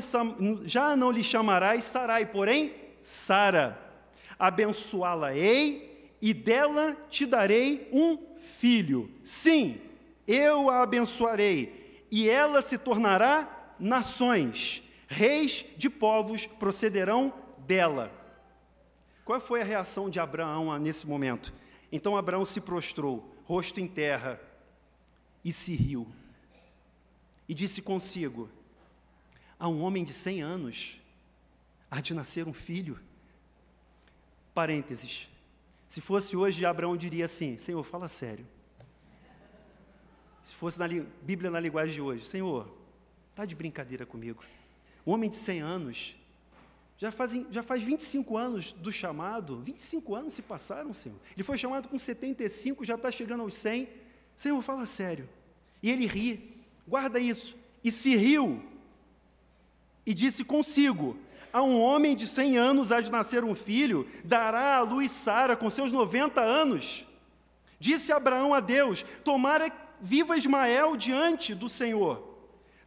já 0.63 0.95
não 0.95 1.09
lhe 1.09 1.23
chamarás 1.23 1.85
Sarai, 1.85 2.27
porém 2.27 2.75
Sara. 3.01 3.83
Abençoá-la-ei 4.37 5.96
e 6.21 6.33
dela 6.33 6.95
te 7.09 7.25
darei 7.25 7.89
um 7.91 8.17
filho. 8.37 9.11
Sim, 9.23 9.79
eu 10.27 10.69
a 10.69 10.81
abençoarei, 10.81 12.05
e 12.09 12.29
ela 12.29 12.61
se 12.61 12.77
tornará 12.77 13.75
nações, 13.79 14.83
reis 15.07 15.65
de 15.77 15.89
povos 15.89 16.45
procederão 16.45 17.33
dela. 17.59 18.11
Qual 19.23 19.39
foi 19.39 19.61
a 19.61 19.65
reação 19.65 20.09
de 20.09 20.19
Abraão 20.19 20.77
nesse 20.79 21.05
momento? 21.05 21.53
Então 21.91 22.17
Abraão 22.17 22.45
se 22.45 22.61
prostrou, 22.61 23.35
rosto 23.45 23.79
em 23.79 23.87
terra, 23.87 24.39
e 25.43 25.53
se 25.53 25.75
riu. 25.75 26.07
E 27.47 27.53
disse 27.53 27.81
consigo: 27.81 28.49
A 29.59 29.67
um 29.67 29.81
homem 29.81 30.03
de 30.03 30.13
cem 30.13 30.41
anos 30.41 30.99
há 31.89 32.01
de 32.01 32.13
nascer 32.13 32.47
um 32.47 32.53
filho. 32.53 32.99
Parênteses. 34.53 35.29
Se 35.89 36.01
fosse 36.01 36.35
hoje, 36.35 36.65
Abraão 36.65 36.97
diria 36.97 37.25
assim: 37.25 37.57
Senhor, 37.57 37.81
fala 37.83 38.07
sério. 38.07 38.45
Se 40.41 40.55
fosse 40.55 40.79
na 40.79 40.87
Bíblia 41.21 41.51
na 41.51 41.59
linguagem 41.59 41.95
de 41.95 42.01
hoje, 42.01 42.25
Senhor, 42.25 42.73
está 43.31 43.45
de 43.45 43.53
brincadeira 43.53 44.05
comigo. 44.05 44.43
Um 45.05 45.11
homem 45.11 45.29
de 45.29 45.35
100 45.35 45.59
anos, 45.61 46.15
já, 46.97 47.11
fazem, 47.11 47.45
já 47.51 47.61
faz 47.61 47.83
25 47.83 48.37
anos 48.37 48.71
do 48.73 48.91
chamado, 48.91 49.61
25 49.61 50.15
anos 50.15 50.33
se 50.33 50.41
passaram, 50.41 50.93
Senhor. 50.93 51.17
Ele 51.35 51.43
foi 51.43 51.57
chamado 51.57 51.87
com 51.87 51.99
75, 51.99 52.85
já 52.85 52.95
está 52.95 53.11
chegando 53.11 53.41
aos 53.41 53.55
100. 53.55 53.89
Senhor, 54.35 54.61
fala 54.61 54.85
sério. 54.85 55.27
E 55.83 55.91
ele 55.91 56.07
ri, 56.07 56.63
guarda 56.87 57.19
isso, 57.19 57.55
e 57.83 57.91
se 57.91 58.15
riu, 58.15 58.63
e 60.07 60.13
disse 60.13 60.45
consigo: 60.45 61.17
a 61.51 61.61
um 61.61 61.81
homem 61.81 62.15
de 62.15 62.25
100 62.25 62.57
anos 62.57 62.91
há 62.93 63.01
de 63.01 63.11
nascer 63.11 63.43
um 63.43 63.53
filho, 63.53 64.07
dará 64.23 64.77
à 64.77 64.81
luz 64.81 65.11
Sara 65.11 65.55
com 65.55 65.69
seus 65.69 65.91
90 65.91 66.39
anos. 66.39 67.05
Disse 67.77 68.13
Abraão 68.13 68.53
a 68.53 68.61
Deus: 68.61 69.03
Tomara 69.23 69.69
viva 69.99 70.37
Ismael 70.37 70.95
diante 70.95 71.53
do 71.53 71.67
Senhor. 71.67 72.23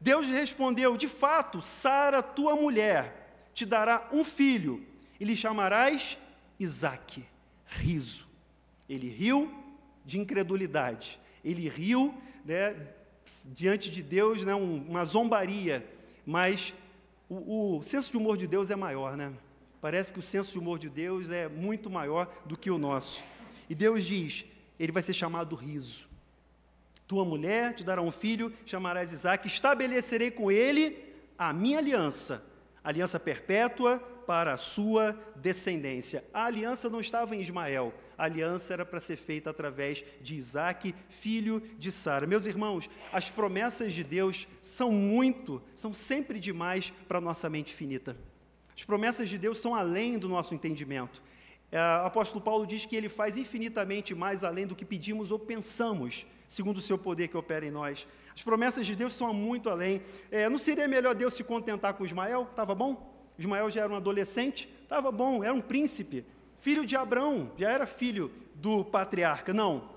Deus 0.00 0.28
respondeu: 0.28 0.96
De 0.96 1.06
fato, 1.06 1.60
Sara, 1.60 2.22
tua 2.22 2.56
mulher, 2.56 3.50
te 3.52 3.66
dará 3.66 4.08
um 4.10 4.24
filho, 4.24 4.82
e 5.20 5.24
lhe 5.24 5.36
chamarás 5.36 6.16
Isaque, 6.58 7.24
riso. 7.66 8.26
Ele 8.88 9.08
riu 9.08 9.52
de 10.06 10.18
incredulidade, 10.18 11.20
ele 11.44 11.68
riu 11.68 12.14
né, 12.44 12.74
diante 13.46 13.90
de 13.90 14.02
Deus, 14.02 14.44
né, 14.44 14.54
uma 14.54 15.04
zombaria, 15.04 15.86
mas 16.26 16.74
o, 17.30 17.78
o 17.78 17.82
senso 17.84 18.10
de 18.10 18.18
humor 18.18 18.36
de 18.36 18.48
Deus 18.48 18.70
é 18.70 18.76
maior, 18.76 19.16
né? 19.16 19.32
Parece 19.80 20.12
que 20.12 20.18
o 20.18 20.22
senso 20.22 20.52
de 20.52 20.58
humor 20.58 20.78
de 20.78 20.90
Deus 20.90 21.30
é 21.30 21.48
muito 21.48 21.88
maior 21.88 22.30
do 22.44 22.58
que 22.58 22.70
o 22.70 22.76
nosso. 22.76 23.22
E 23.68 23.74
Deus 23.74 24.04
diz: 24.04 24.44
ele 24.78 24.90
vai 24.90 25.02
ser 25.02 25.12
chamado 25.12 25.54
riso. 25.54 26.08
Tua 27.06 27.24
mulher 27.24 27.74
te 27.74 27.84
dará 27.84 28.02
um 28.02 28.10
filho, 28.10 28.52
chamarás 28.66 29.12
Isaac, 29.12 29.46
estabelecerei 29.46 30.30
com 30.30 30.50
ele 30.50 31.14
a 31.38 31.52
minha 31.52 31.78
aliança, 31.78 32.44
aliança 32.82 33.18
perpétua 33.18 33.98
para 34.26 34.52
a 34.52 34.56
sua 34.56 35.18
descendência. 35.36 36.24
A 36.34 36.44
aliança 36.44 36.90
não 36.90 37.00
estava 37.00 37.34
em 37.34 37.40
Ismael, 37.40 37.94
a 38.20 38.24
aliança 38.24 38.74
era 38.74 38.84
para 38.84 39.00
ser 39.00 39.16
feita 39.16 39.48
através 39.48 40.04
de 40.20 40.36
Isaac, 40.36 40.94
filho 41.08 41.62
de 41.78 41.90
Sara. 41.90 42.26
Meus 42.26 42.44
irmãos, 42.44 42.90
as 43.10 43.30
promessas 43.30 43.94
de 43.94 44.04
Deus 44.04 44.46
são 44.60 44.92
muito, 44.92 45.62
são 45.74 45.94
sempre 45.94 46.38
demais 46.38 46.92
para 47.08 47.18
nossa 47.18 47.48
mente 47.48 47.72
finita. 47.72 48.14
As 48.76 48.84
promessas 48.84 49.26
de 49.26 49.38
Deus 49.38 49.56
são 49.56 49.74
além 49.74 50.18
do 50.18 50.28
nosso 50.28 50.54
entendimento. 50.54 51.22
É, 51.72 51.78
apóstolo 51.78 52.44
Paulo 52.44 52.66
diz 52.66 52.84
que 52.84 52.94
ele 52.94 53.08
faz 53.08 53.38
infinitamente 53.38 54.14
mais 54.14 54.44
além 54.44 54.66
do 54.66 54.76
que 54.76 54.84
pedimos 54.84 55.30
ou 55.30 55.38
pensamos, 55.38 56.26
segundo 56.46 56.76
o 56.76 56.82
seu 56.82 56.98
poder 56.98 57.28
que 57.28 57.38
opera 57.38 57.64
em 57.64 57.70
nós. 57.70 58.06
As 58.34 58.42
promessas 58.42 58.84
de 58.84 58.94
Deus 58.94 59.14
são 59.14 59.32
muito 59.32 59.70
além. 59.70 60.02
É, 60.30 60.46
não 60.46 60.58
seria 60.58 60.86
melhor 60.86 61.14
Deus 61.14 61.32
se 61.32 61.42
contentar 61.42 61.94
com 61.94 62.04
Ismael? 62.04 62.48
Estava 62.50 62.74
bom? 62.74 63.18
Ismael 63.38 63.70
já 63.70 63.80
era 63.80 63.90
um 63.90 63.96
adolescente? 63.96 64.68
Estava 64.82 65.10
bom, 65.10 65.42
era 65.42 65.54
um 65.54 65.62
príncipe 65.62 66.26
filho 66.60 66.86
de 66.86 66.96
Abraão, 66.96 67.50
já 67.58 67.70
era 67.70 67.86
filho 67.86 68.30
do 68.54 68.84
patriarca. 68.84 69.52
Não, 69.52 69.90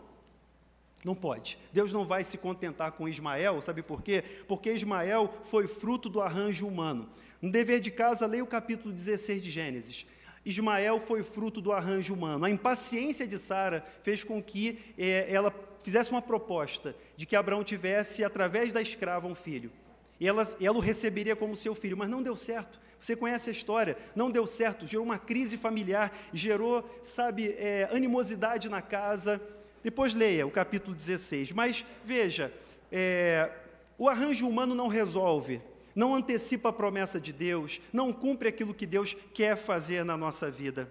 não 1.03 1.13
pode. 1.13 1.57
Deus 1.71 1.91
não 1.91 2.05
vai 2.05 2.23
se 2.23 2.37
contentar 2.37 2.93
com 2.93 3.07
Ismael, 3.07 3.61
sabe 3.61 3.81
por 3.81 4.01
quê? 4.01 4.23
Porque 4.47 4.71
Ismael 4.71 5.33
foi 5.43 5.67
fruto 5.67 6.09
do 6.09 6.21
arranjo 6.21 6.67
humano. 6.67 7.09
No 7.41 7.51
dever 7.51 7.81
de 7.81 7.91
casa, 7.91 8.25
leia 8.25 8.43
o 8.43 8.47
capítulo 8.47 8.93
16 8.93 9.41
de 9.43 9.49
Gênesis. 9.49 10.05
Ismael 10.45 10.99
foi 10.99 11.23
fruto 11.23 11.61
do 11.61 11.71
arranjo 11.71 12.13
humano. 12.13 12.45
A 12.45 12.49
impaciência 12.49 13.27
de 13.27 13.37
Sara 13.37 13.85
fez 14.01 14.23
com 14.23 14.41
que 14.41 14.79
é, 14.97 15.27
ela 15.29 15.53
fizesse 15.81 16.11
uma 16.11 16.21
proposta 16.21 16.95
de 17.15 17.25
que 17.25 17.35
Abraão 17.35 17.63
tivesse, 17.63 18.23
através 18.23 18.71
da 18.71 18.81
escrava, 18.81 19.27
um 19.27 19.35
filho. 19.35 19.71
E 20.19 20.27
ela, 20.27 20.43
ela 20.61 20.77
o 20.77 20.81
receberia 20.81 21.35
como 21.35 21.55
seu 21.55 21.75
filho, 21.75 21.97
mas 21.97 22.09
não 22.09 22.21
deu 22.21 22.35
certo. 22.35 22.79
Você 22.99 23.15
conhece 23.15 23.49
a 23.49 23.53
história, 23.53 23.97
não 24.15 24.31
deu 24.31 24.47
certo, 24.47 24.87
gerou 24.87 25.03
uma 25.03 25.17
crise 25.17 25.57
familiar, 25.57 26.11
gerou, 26.31 26.89
sabe, 27.03 27.53
é, 27.57 27.89
animosidade 27.91 28.69
na 28.69 28.81
casa. 28.81 29.41
Depois 29.83 30.13
leia 30.13 30.47
o 30.47 30.51
capítulo 30.51 30.95
16. 30.95 31.51
Mas 31.51 31.85
veja, 32.05 32.53
é, 32.89 33.51
o 33.97 34.07
arranjo 34.07 34.47
humano 34.47 34.73
não 34.73 34.87
resolve, 34.87 35.61
não 35.93 36.15
antecipa 36.15 36.69
a 36.69 36.73
promessa 36.73 37.19
de 37.19 37.33
Deus, 37.33 37.81
não 37.91 38.13
cumpre 38.13 38.47
aquilo 38.47 38.73
que 38.73 38.85
Deus 38.85 39.17
quer 39.33 39.57
fazer 39.57 40.05
na 40.05 40.15
nossa 40.15 40.49
vida. 40.49 40.89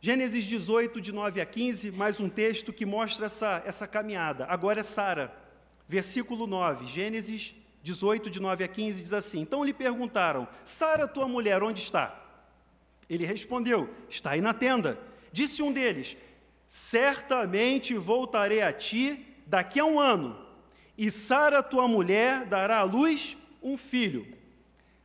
Gênesis 0.00 0.44
18, 0.44 1.00
de 1.00 1.10
9 1.10 1.40
a 1.40 1.46
15, 1.46 1.90
mais 1.90 2.20
um 2.20 2.28
texto 2.28 2.72
que 2.72 2.86
mostra 2.86 3.26
essa, 3.26 3.62
essa 3.66 3.88
caminhada. 3.88 4.46
Agora 4.46 4.80
é 4.80 4.84
Sara, 4.84 5.34
versículo 5.88 6.46
9, 6.46 6.86
Gênesis 6.86 7.56
18, 7.86 8.28
de 8.28 8.40
9 8.40 8.64
a 8.64 8.68
15, 8.68 9.00
diz 9.00 9.12
assim: 9.12 9.40
Então 9.40 9.62
lhe 9.62 9.72
perguntaram: 9.72 10.48
Sara, 10.64 11.06
tua 11.06 11.28
mulher, 11.28 11.62
onde 11.62 11.80
está? 11.80 12.20
Ele 13.08 13.24
respondeu: 13.24 13.88
Está 14.08 14.32
aí 14.32 14.40
na 14.40 14.52
tenda. 14.52 14.98
Disse 15.30 15.62
um 15.62 15.72
deles: 15.72 16.16
Certamente 16.66 17.96
voltarei 17.96 18.60
a 18.60 18.72
ti 18.72 19.24
daqui 19.46 19.78
a 19.78 19.84
um 19.84 20.00
ano, 20.00 20.36
e 20.98 21.12
Sara, 21.12 21.62
tua 21.62 21.86
mulher, 21.86 22.44
dará 22.46 22.78
à 22.78 22.82
luz 22.82 23.36
um 23.62 23.76
filho. 23.76 24.36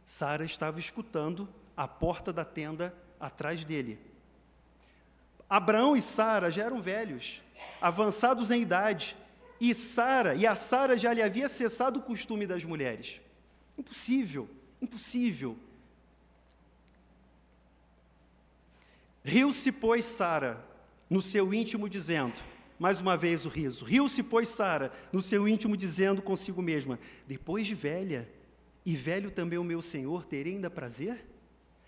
Sara 0.03 0.43
estava 0.43 0.79
escutando 0.79 1.47
a 1.77 1.88
porta 1.88 2.33
da 2.33 2.43
tenda 2.43 2.95
atrás 3.19 3.63
dele. 3.63 4.00
Abraão 5.47 5.95
e 5.95 6.01
Sara 6.01 6.50
já 6.50 6.63
eram 6.63 6.81
velhos, 6.81 7.43
avançados 7.79 8.50
em 8.50 8.59
idade, 8.59 9.15
e 9.63 9.75
Sara, 9.75 10.33
e 10.33 10.47
a 10.47 10.55
Sara 10.55 10.97
já 10.97 11.13
lhe 11.13 11.21
havia 11.21 11.47
cessado 11.47 11.99
o 11.99 12.01
costume 12.01 12.47
das 12.47 12.63
mulheres. 12.63 13.21
Impossível, 13.77 14.49
impossível. 14.81 15.55
Riu-se, 19.23 19.71
pois, 19.71 20.03
Sara, 20.03 20.65
no 21.07 21.21
seu 21.21 21.53
íntimo, 21.53 21.87
dizendo, 21.87 22.33
mais 22.79 22.99
uma 22.99 23.15
vez 23.15 23.45
o 23.45 23.49
riso, 23.49 23.85
riu-se, 23.85 24.23
pois, 24.23 24.49
Sara, 24.49 24.91
no 25.13 25.21
seu 25.21 25.47
íntimo, 25.47 25.77
dizendo 25.77 26.23
consigo 26.23 26.59
mesma: 26.59 26.99
Depois 27.27 27.67
de 27.67 27.75
velha, 27.75 28.27
e 28.83 28.95
velho 28.95 29.29
também 29.29 29.59
o 29.59 29.63
meu 29.63 29.83
senhor, 29.83 30.25
terei 30.25 30.53
ainda 30.53 30.71
prazer? 30.71 31.23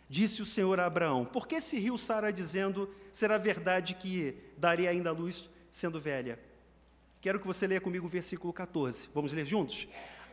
Disse 0.08 0.44
o 0.44 0.46
Senhor 0.46 0.80
a 0.80 0.86
Abraão: 0.86 1.26
Por 1.26 1.48
que 1.48 1.60
se 1.60 1.80
riu 1.80 1.98
Sara, 1.98 2.32
dizendo: 2.32 2.88
Será 3.12 3.40
verdade 3.40 3.96
que 3.96 4.36
darei 4.60 4.88
ainda 4.88 5.12
luz, 5.12 5.50
sendo 5.72 6.00
velha? 6.00 6.38
Quero 7.24 7.40
que 7.40 7.48
você 7.48 7.66
leia 7.66 7.80
comigo 7.80 8.06
o 8.06 8.10
versículo 8.10 8.52
14. 8.52 9.08
Vamos 9.16 9.32
ler 9.32 9.46
juntos? 9.46 9.88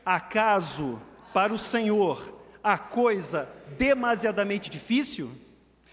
Acaso 0.05 1.01
para 1.33 1.53
o 1.55 1.59
Senhor 1.59 2.37
a 2.65 2.77
coisa 2.77 3.49
demasiadamente 3.79 4.69
difícil? 4.69 5.31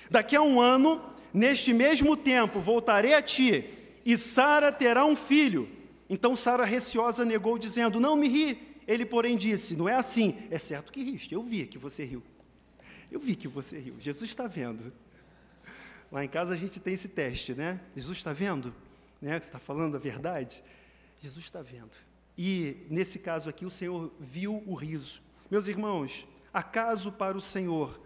Daqui 0.10 0.36
a 0.36 0.42
um 0.42 0.60
ano, 0.60 1.00
neste 1.32 1.72
mesmo 1.72 2.18
tempo, 2.18 2.60
voltarei 2.60 3.14
a 3.14 3.22
ti, 3.22 3.64
e 4.04 4.18
Sara 4.18 4.72
terá 4.72 5.06
um 5.06 5.16
filho. 5.16 5.70
Então 6.10 6.36
Sara, 6.36 6.66
receosa, 6.66 7.24
negou, 7.24 7.60
dizendo: 7.60 8.00
Não 8.00 8.16
me 8.16 8.28
ri. 8.28 8.58
Ele, 8.88 9.06
porém, 9.06 9.38
disse: 9.38 9.76
Não 9.76 9.88
é 9.88 9.94
assim. 9.94 10.36
É 10.50 10.58
certo 10.58 10.92
que 10.92 11.04
riste. 11.04 11.32
Eu 11.32 11.44
vi 11.44 11.68
que 11.68 11.78
você 11.78 12.06
riu. 12.06 12.24
Eu 13.12 13.20
vi 13.20 13.36
que 13.36 13.48
você 13.48 13.78
riu. 13.78 13.94
Jesus 14.00 14.32
está 14.32 14.48
vendo. 14.48 14.92
Lá 16.12 16.26
em 16.26 16.28
casa 16.28 16.56
a 16.56 16.58
gente 16.58 16.80
tem 16.80 16.96
esse 16.96 17.08
teste, 17.08 17.54
né? 17.54 17.80
Jesus 17.96 18.18
está 18.18 18.34
vendo? 18.34 18.74
Né? 19.22 19.40
Você 19.40 19.46
está 19.46 19.60
falando 19.60 19.96
a 19.96 20.00
verdade? 20.00 20.64
Jesus 21.20 21.46
está 21.46 21.62
vendo. 21.62 21.98
E 22.38 22.86
nesse 22.90 23.20
caso 23.20 23.50
aqui, 23.50 23.66
o 23.66 23.70
Senhor 23.70 24.12
viu 24.20 24.64
o 24.66 24.76
riso. 24.76 25.22
Meus 25.50 25.68
irmãos, 25.68 26.28
acaso 26.54 27.12
para 27.12 27.38
o 27.38 27.42
Senhor 27.42 28.00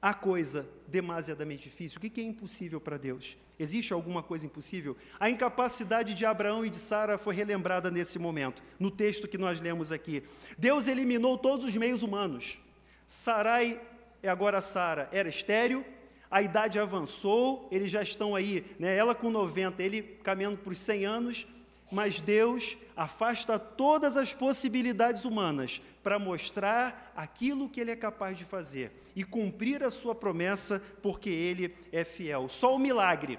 há 0.00 0.14
coisa 0.14 0.68
demasiadamente 0.86 1.64
difícil? 1.64 1.98
O 1.98 2.00
que 2.00 2.20
é 2.20 2.24
impossível 2.24 2.80
para 2.80 2.96
Deus? 2.96 3.36
Existe 3.58 3.92
alguma 3.92 4.22
coisa 4.22 4.46
impossível? 4.46 4.96
A 5.18 5.28
incapacidade 5.28 6.14
de 6.14 6.24
Abraão 6.24 6.64
e 6.64 6.70
de 6.70 6.76
Sara 6.76 7.18
foi 7.18 7.34
relembrada 7.34 7.90
nesse 7.90 8.18
momento, 8.18 8.62
no 8.78 8.90
texto 8.90 9.26
que 9.26 9.36
nós 9.36 9.60
lemos 9.60 9.90
aqui. 9.90 10.22
Deus 10.56 10.86
eliminou 10.86 11.36
todos 11.36 11.66
os 11.66 11.76
meios 11.76 12.02
humanos. 12.02 12.58
Sarai, 13.06 13.80
é 14.22 14.28
agora 14.28 14.60
Sara, 14.60 15.08
era 15.12 15.28
estéril, 15.28 15.84
a 16.30 16.40
idade 16.40 16.78
avançou, 16.78 17.68
eles 17.72 17.90
já 17.90 18.02
estão 18.02 18.34
aí, 18.34 18.64
né, 18.78 18.96
ela 18.96 19.14
com 19.14 19.30
90, 19.30 19.82
ele 19.82 20.02
caminhando 20.22 20.58
para 20.58 20.72
os 20.72 20.78
100 20.78 21.06
anos, 21.06 21.46
mas 21.90 22.20
Deus 22.20 22.76
afasta 22.96 23.58
todas 23.58 24.16
as 24.16 24.32
possibilidades 24.34 25.24
humanas 25.24 25.80
para 26.02 26.18
mostrar 26.18 27.12
aquilo 27.16 27.68
que 27.68 27.80
Ele 27.80 27.90
é 27.90 27.96
capaz 27.96 28.36
de 28.36 28.44
fazer 28.44 28.92
e 29.14 29.24
cumprir 29.24 29.82
a 29.82 29.90
sua 29.90 30.14
promessa, 30.14 30.82
porque 31.02 31.30
Ele 31.30 31.74
é 31.92 32.04
fiel. 32.04 32.48
Só 32.48 32.74
o 32.74 32.78
milagre 32.78 33.38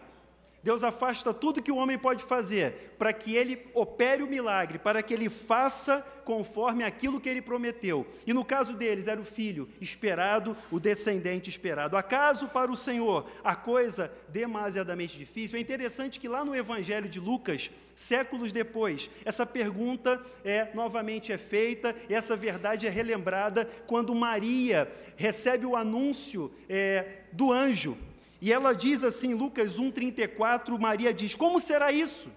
Deus 0.61 0.83
afasta 0.83 1.33
tudo 1.33 1.61
que 1.61 1.71
o 1.71 1.77
homem 1.77 1.97
pode 1.97 2.23
fazer 2.23 2.95
para 2.97 3.13
que 3.13 3.35
ele 3.35 3.65
opere 3.73 4.21
o 4.21 4.27
milagre, 4.27 4.77
para 4.77 5.01
que 5.01 5.13
ele 5.13 5.29
faça 5.29 6.01
conforme 6.25 6.83
aquilo 6.83 7.19
que 7.19 7.29
ele 7.29 7.41
prometeu. 7.41 8.05
E 8.27 8.33
no 8.33 8.43
caso 8.43 8.73
deles 8.73 9.07
era 9.07 9.19
o 9.19 9.25
filho 9.25 9.69
esperado, 9.79 10.55
o 10.69 10.79
descendente 10.79 11.49
esperado. 11.49 11.95
Acaso 11.95 12.49
para 12.49 12.69
o 12.69 12.75
Senhor 12.75 13.29
a 13.43 13.55
coisa 13.55 14.11
demasiadamente 14.27 15.17
difícil? 15.17 15.57
É 15.57 15.61
interessante 15.61 16.19
que 16.19 16.27
lá 16.27 16.43
no 16.43 16.55
Evangelho 16.55 17.07
de 17.07 17.19
Lucas, 17.21 17.71
séculos 17.95 18.51
depois, 18.51 19.09
essa 19.23 19.45
pergunta 19.45 20.21
é 20.43 20.69
novamente 20.73 21.31
é 21.31 21.37
feita, 21.37 21.95
essa 22.09 22.35
verdade 22.35 22.85
é 22.85 22.89
relembrada 22.89 23.65
quando 23.87 24.13
Maria 24.13 24.91
recebe 25.15 25.65
o 25.65 25.75
anúncio 25.75 26.51
é, 26.67 27.23
do 27.31 27.51
anjo 27.51 27.97
e 28.41 28.53
ela 28.53 28.73
diz 28.73 29.03
assim, 29.03 29.33
Lucas 29.33 29.77
1,34, 29.77 30.77
Maria 30.79 31.13
diz: 31.13 31.35
Como 31.35 31.59
será 31.59 31.91
isso? 31.91 32.31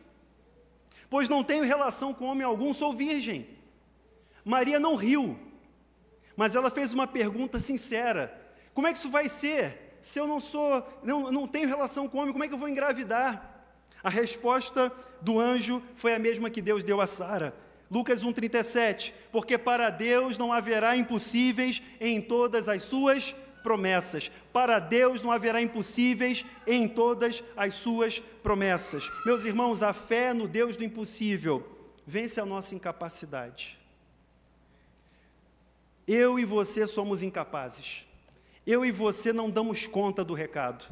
Pois 1.09 1.29
não 1.29 1.45
tenho 1.45 1.65
relação 1.65 2.13
com 2.13 2.27
homem 2.27 2.45
algum, 2.45 2.73
sou 2.73 2.93
virgem. 2.93 3.47
Maria 4.45 4.81
não 4.81 4.97
riu, 4.97 5.39
mas 6.37 6.55
ela 6.55 6.71
fez 6.71 6.93
uma 6.93 7.07
pergunta 7.07 7.61
sincera: 7.61 8.37
Como 8.75 8.87
é 8.87 8.93
que 8.93 8.99
isso 8.99 9.11
vai 9.11 9.29
ser? 9.29 9.99
Se 10.03 10.19
eu 10.19 10.27
não 10.27 10.41
sou, 10.41 10.85
não, 11.05 11.31
não 11.31 11.47
tenho 11.47 11.69
relação 11.69 12.09
com 12.09 12.19
homem, 12.19 12.33
como 12.33 12.43
é 12.43 12.49
que 12.49 12.55
eu 12.55 12.59
vou 12.59 12.69
engravidar? 12.69 13.51
A 14.03 14.11
resposta 14.11 14.91
do 15.21 15.39
anjo 15.39 15.81
foi 15.95 16.13
a 16.13 16.19
mesma 16.19 16.51
que 16.51 16.61
Deus 16.61 16.83
deu 16.83 17.01
a 17.01 17.07
Sara. 17.07 17.55
Lucas 17.89 18.25
1,37, 18.25 19.13
porque 19.31 19.57
para 19.57 19.91
Deus 19.91 20.37
não 20.39 20.53
haverá 20.53 20.97
impossíveis 20.97 21.81
em 22.01 22.21
todas 22.21 22.69
as 22.69 22.83
suas 22.83 23.37
promessas. 23.63 24.31
Para 24.53 24.79
Deus 24.79 25.23
não 25.23 25.31
haverá 25.31 25.61
impossíveis 25.61 26.45
em 26.67 26.89
todas 26.89 27.43
as 27.57 27.75
suas 27.75 28.21
promessas. 28.43 29.11
Meus 29.25 29.45
irmãos, 29.45 29.83
a 29.83 29.93
fé 29.93 30.35
no 30.35 30.49
Deus 30.49 30.77
do 30.77 30.85
impossível 30.85 31.67
vence 32.07 32.41
a 32.41 32.47
nossa 32.47 32.75
incapacidade. 32.75 33.79
Eu 36.07 36.39
e 36.39 36.45
você 36.45 36.87
somos 36.87 37.23
incapazes. 37.23 38.05
Eu 38.67 38.85
e 38.85 38.93
você 38.93 39.33
não 39.33 39.49
damos 39.49 39.87
conta 39.87 40.25
do 40.25 40.35
recado. 40.35 40.85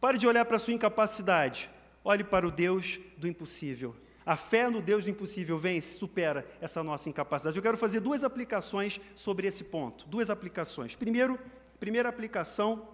Pare 0.00 0.18
de 0.18 0.26
olhar 0.26 0.44
para 0.44 0.56
a 0.56 0.58
sua 0.58 0.74
incapacidade. 0.74 1.70
Olhe 2.04 2.24
para 2.24 2.46
o 2.46 2.50
Deus 2.50 2.98
do 3.16 3.28
impossível. 3.28 3.94
A 4.24 4.36
fé 4.36 4.68
no 4.68 4.82
Deus 4.82 5.04
do 5.04 5.10
impossível 5.10 5.58
vence, 5.58 5.98
supera 5.98 6.46
essa 6.60 6.82
nossa 6.82 7.08
incapacidade. 7.08 7.56
Eu 7.56 7.62
quero 7.62 7.78
fazer 7.78 8.00
duas 8.00 8.22
aplicações 8.22 9.00
sobre 9.14 9.46
esse 9.46 9.64
ponto. 9.64 10.06
Duas 10.06 10.28
aplicações. 10.28 10.94
Primeiro, 10.94 11.38
primeira 11.78 12.08
aplicação 12.08 12.88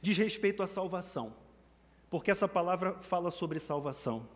diz 0.00 0.16
respeito 0.16 0.62
à 0.62 0.66
salvação, 0.66 1.34
porque 2.08 2.30
essa 2.30 2.46
palavra 2.46 2.94
fala 3.00 3.30
sobre 3.30 3.58
salvação. 3.58 4.28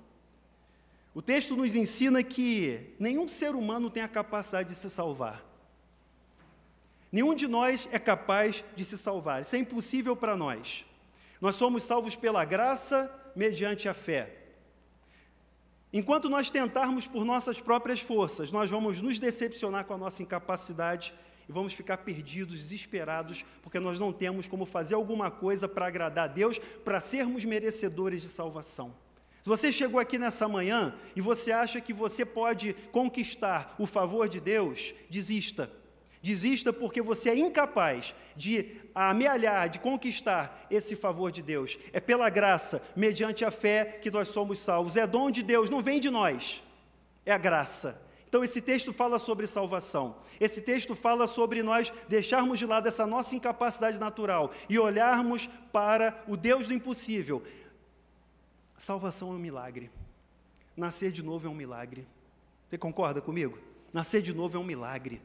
O 1.15 1.23
texto 1.23 1.55
nos 1.55 1.75
ensina 1.75 2.23
que 2.23 2.95
nenhum 2.99 3.29
ser 3.29 3.55
humano 3.55 3.91
tem 3.91 4.03
a 4.03 4.09
capacidade 4.09 4.71
de 4.71 4.75
se 4.75 4.91
salvar. 4.91 5.45
Nenhum 7.13 7.35
de 7.35 7.47
nós 7.47 7.87
é 7.93 7.99
capaz 7.99 8.65
de 8.75 8.85
se 8.85 8.97
salvar. 8.97 9.43
Isso 9.43 9.55
é 9.55 9.59
impossível 9.59 10.17
para 10.17 10.35
nós. 10.35 10.87
Nós 11.41 11.57
somos 11.57 11.85
salvos 11.85 12.17
pela 12.17 12.45
graça 12.45 13.13
mediante 13.37 13.89
a 13.89 13.95
fé. 13.95 14.42
Enquanto 15.93 16.31
nós 16.31 16.51
tentarmos 16.51 17.07
por 17.07 17.23
nossas 17.23 17.61
próprias 17.61 18.01
forças, 18.01 18.51
nós 18.51 18.71
vamos 18.71 19.03
nos 19.03 19.19
decepcionar 19.19 19.85
com 19.85 19.93
a 19.93 19.99
nossa 19.99 20.23
incapacidade 20.23 21.13
e 21.47 21.53
vamos 21.53 21.75
ficar 21.75 21.99
perdidos, 21.99 22.61
desesperados, 22.61 23.45
porque 23.63 23.79
nós 23.79 24.01
não 24.01 24.11
temos 24.11 24.49
como 24.49 24.65
fazer 24.65 24.95
alguma 24.95 25.31
coisa 25.31 25.69
para 25.69 25.87
agradar 25.87 26.25
a 26.25 26.33
Deus, 26.33 26.59
para 26.59 26.99
sermos 26.99 27.45
merecedores 27.45 28.23
de 28.23 28.29
salvação. 28.29 28.95
Se 29.43 29.49
você 29.51 29.71
chegou 29.71 30.01
aqui 30.01 30.19
nessa 30.19 30.49
manhã 30.49 30.95
e 31.15 31.21
você 31.21 31.53
acha 31.53 31.81
que 31.81 31.93
você 31.93 32.25
pode 32.25 32.73
conquistar 32.91 33.75
o 33.79 33.87
favor 33.87 34.29
de 34.29 34.41
Deus, 34.41 34.95
desista. 35.11 35.71
Desista 36.23 36.73
porque 36.73 37.03
você 37.03 37.31
é 37.31 37.37
incapaz 37.37 38.15
de 38.37 38.77
amealhar, 38.95 39.69
de 39.69 39.81
conquistar 39.81 40.67
esse 40.71 40.95
favor 40.95 41.33
de 41.33 41.43
Deus. 41.43 41.77
É 41.93 41.99
pela 41.99 42.31
graça, 42.31 42.81
mediante 42.95 43.45
a 43.45 43.51
fé, 43.51 43.99
que 44.01 44.11
nós 44.11 44.29
somos 44.29 44.61
salvos. 44.61 44.97
É 44.97 45.05
dom 45.05 45.33
de 45.33 45.43
Deus, 45.43 45.69
não 45.69 45.83
vem 45.83 45.99
de 45.99 46.11
nós. 46.11 46.63
É 47.27 47.33
a 47.33 47.39
graça. 47.39 48.01
Então, 48.29 48.45
esse 48.45 48.63
texto 48.63 48.93
fala 48.93 49.19
sobre 49.19 49.49
salvação. 49.49 50.17
Esse 50.41 50.63
texto 50.63 50.95
fala 50.95 51.27
sobre 51.27 51.61
nós 51.63 51.93
deixarmos 52.09 52.59
de 52.59 52.67
lado 52.67 52.87
essa 52.87 53.07
nossa 53.07 53.35
incapacidade 53.35 53.99
natural 53.99 54.53
e 54.69 54.79
olharmos 54.79 55.49
para 55.73 56.23
o 56.29 56.37
Deus 56.37 56.69
do 56.69 56.73
impossível. 56.73 57.43
Salvação 58.79 59.33
é 59.33 59.35
um 59.35 59.39
milagre. 59.39 59.91
Nascer 60.77 61.11
de 61.11 61.23
novo 61.23 61.49
é 61.49 61.51
um 61.51 61.55
milagre. 61.55 62.07
Você 62.71 62.79
concorda 62.79 63.21
comigo? 63.21 63.59
Nascer 63.93 64.23
de 64.23 64.33
novo 64.33 64.57
é 64.57 64.61
um 64.61 64.65
milagre. 64.65 65.21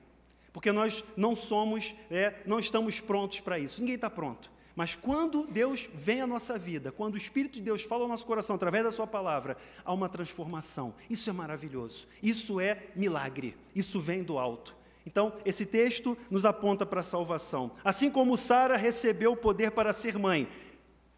Porque 0.57 0.71
nós 0.71 1.05
não 1.15 1.35
somos, 1.35 1.93
é, 2.09 2.33
não 2.43 2.57
estamos 2.57 2.99
prontos 2.99 3.39
para 3.39 3.59
isso. 3.59 3.79
Ninguém 3.79 3.93
está 3.93 4.09
pronto. 4.09 4.51
Mas 4.75 4.95
quando 4.95 5.45
Deus 5.45 5.87
vem 5.93 6.19
à 6.19 6.25
nossa 6.25 6.57
vida, 6.57 6.91
quando 6.91 7.13
o 7.13 7.17
Espírito 7.17 7.53
de 7.57 7.61
Deus 7.61 7.83
fala 7.83 8.05
ao 8.05 8.07
nosso 8.07 8.25
coração 8.25 8.55
através 8.55 8.83
da 8.83 8.91
Sua 8.91 9.05
palavra, 9.05 9.55
há 9.85 9.93
uma 9.93 10.09
transformação. 10.09 10.95
Isso 11.07 11.29
é 11.29 11.33
maravilhoso. 11.33 12.07
Isso 12.23 12.59
é 12.59 12.87
milagre. 12.95 13.55
Isso 13.75 13.99
vem 13.99 14.23
do 14.23 14.39
alto. 14.39 14.75
Então, 15.05 15.31
esse 15.45 15.63
texto 15.63 16.17
nos 16.27 16.43
aponta 16.43 16.87
para 16.87 17.01
a 17.01 17.03
salvação. 17.03 17.73
Assim 17.83 18.09
como 18.09 18.35
Sara 18.35 18.77
recebeu 18.77 19.33
o 19.33 19.37
poder 19.37 19.69
para 19.69 19.93
ser 19.93 20.17
mãe, 20.17 20.47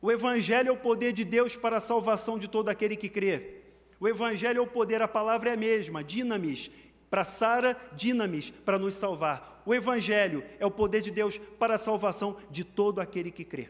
o 0.01 0.11
Evangelho 0.11 0.67
é 0.67 0.71
o 0.73 0.77
poder 0.77 1.13
de 1.13 1.23
Deus 1.23 1.55
para 1.55 1.77
a 1.77 1.81
salvação 1.81 2.37
de 2.37 2.49
todo 2.49 2.67
aquele 2.67 2.97
que 2.97 3.07
crê. 3.07 3.61
O 4.01 4.07
Evangelho 4.09 4.57
é 4.57 4.61
o 4.61 4.67
poder, 4.67 5.01
a 5.01 5.07
palavra 5.07 5.51
é 5.51 5.53
a 5.53 5.57
mesma, 5.57 6.03
dinamis, 6.03 6.69
para 7.09 7.25
Sara, 7.25 7.77
dinamis, 7.93 8.51
para 8.51 8.79
nos 8.79 8.95
salvar. 8.95 9.61
O 9.65 9.73
Evangelho 9.73 10.43
é 10.59 10.65
o 10.65 10.71
poder 10.71 11.01
de 11.01 11.11
Deus 11.11 11.37
para 11.37 11.75
a 11.75 11.77
salvação 11.77 12.37
de 12.49 12.63
todo 12.63 12.99
aquele 12.99 13.31
que 13.31 13.43
crê. 13.43 13.69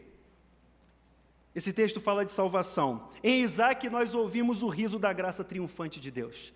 Esse 1.54 1.72
texto 1.72 2.00
fala 2.00 2.24
de 2.24 2.30
salvação. 2.30 3.08
Em 3.22 3.42
Isaac, 3.42 3.88
nós 3.90 4.14
ouvimos 4.14 4.62
o 4.62 4.68
riso 4.68 4.98
da 4.98 5.12
graça 5.12 5.42
triunfante 5.42 5.98
de 5.98 6.10
Deus. 6.10 6.52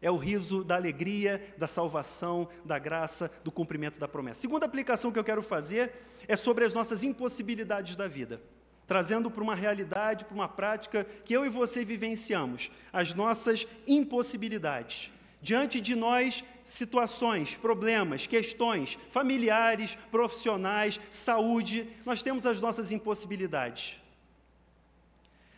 É 0.00 0.10
o 0.10 0.16
riso 0.16 0.62
da 0.62 0.76
alegria, 0.76 1.54
da 1.58 1.66
salvação, 1.66 2.48
da 2.64 2.78
graça, 2.78 3.30
do 3.42 3.50
cumprimento 3.50 3.98
da 3.98 4.06
promessa. 4.06 4.40
Segunda 4.40 4.66
aplicação 4.66 5.10
que 5.10 5.18
eu 5.18 5.24
quero 5.24 5.42
fazer 5.42 5.92
é 6.28 6.36
sobre 6.36 6.64
as 6.64 6.72
nossas 6.72 7.02
impossibilidades 7.02 7.96
da 7.96 8.06
vida, 8.06 8.40
trazendo 8.86 9.30
para 9.30 9.42
uma 9.42 9.54
realidade, 9.54 10.26
para 10.26 10.34
uma 10.34 10.48
prática 10.48 11.04
que 11.24 11.34
eu 11.34 11.44
e 11.44 11.48
você 11.48 11.84
vivenciamos, 11.84 12.70
as 12.92 13.14
nossas 13.14 13.66
impossibilidades 13.86 15.10
diante 15.48 15.80
de 15.80 15.94
nós 15.94 16.44
situações, 16.64 17.54
problemas, 17.54 18.26
questões 18.26 18.98
familiares, 19.10 19.96
profissionais, 20.10 21.00
saúde, 21.08 21.88
nós 22.04 22.20
temos 22.20 22.44
as 22.44 22.60
nossas 22.60 22.90
impossibilidades. 22.90 23.96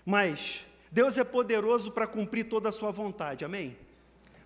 Mas 0.04 0.62
Deus 0.92 1.16
é 1.16 1.24
poderoso 1.24 1.90
para 1.90 2.06
cumprir 2.06 2.44
toda 2.44 2.68
a 2.68 2.72
sua 2.72 2.90
vontade, 2.90 3.46
amém? 3.46 3.78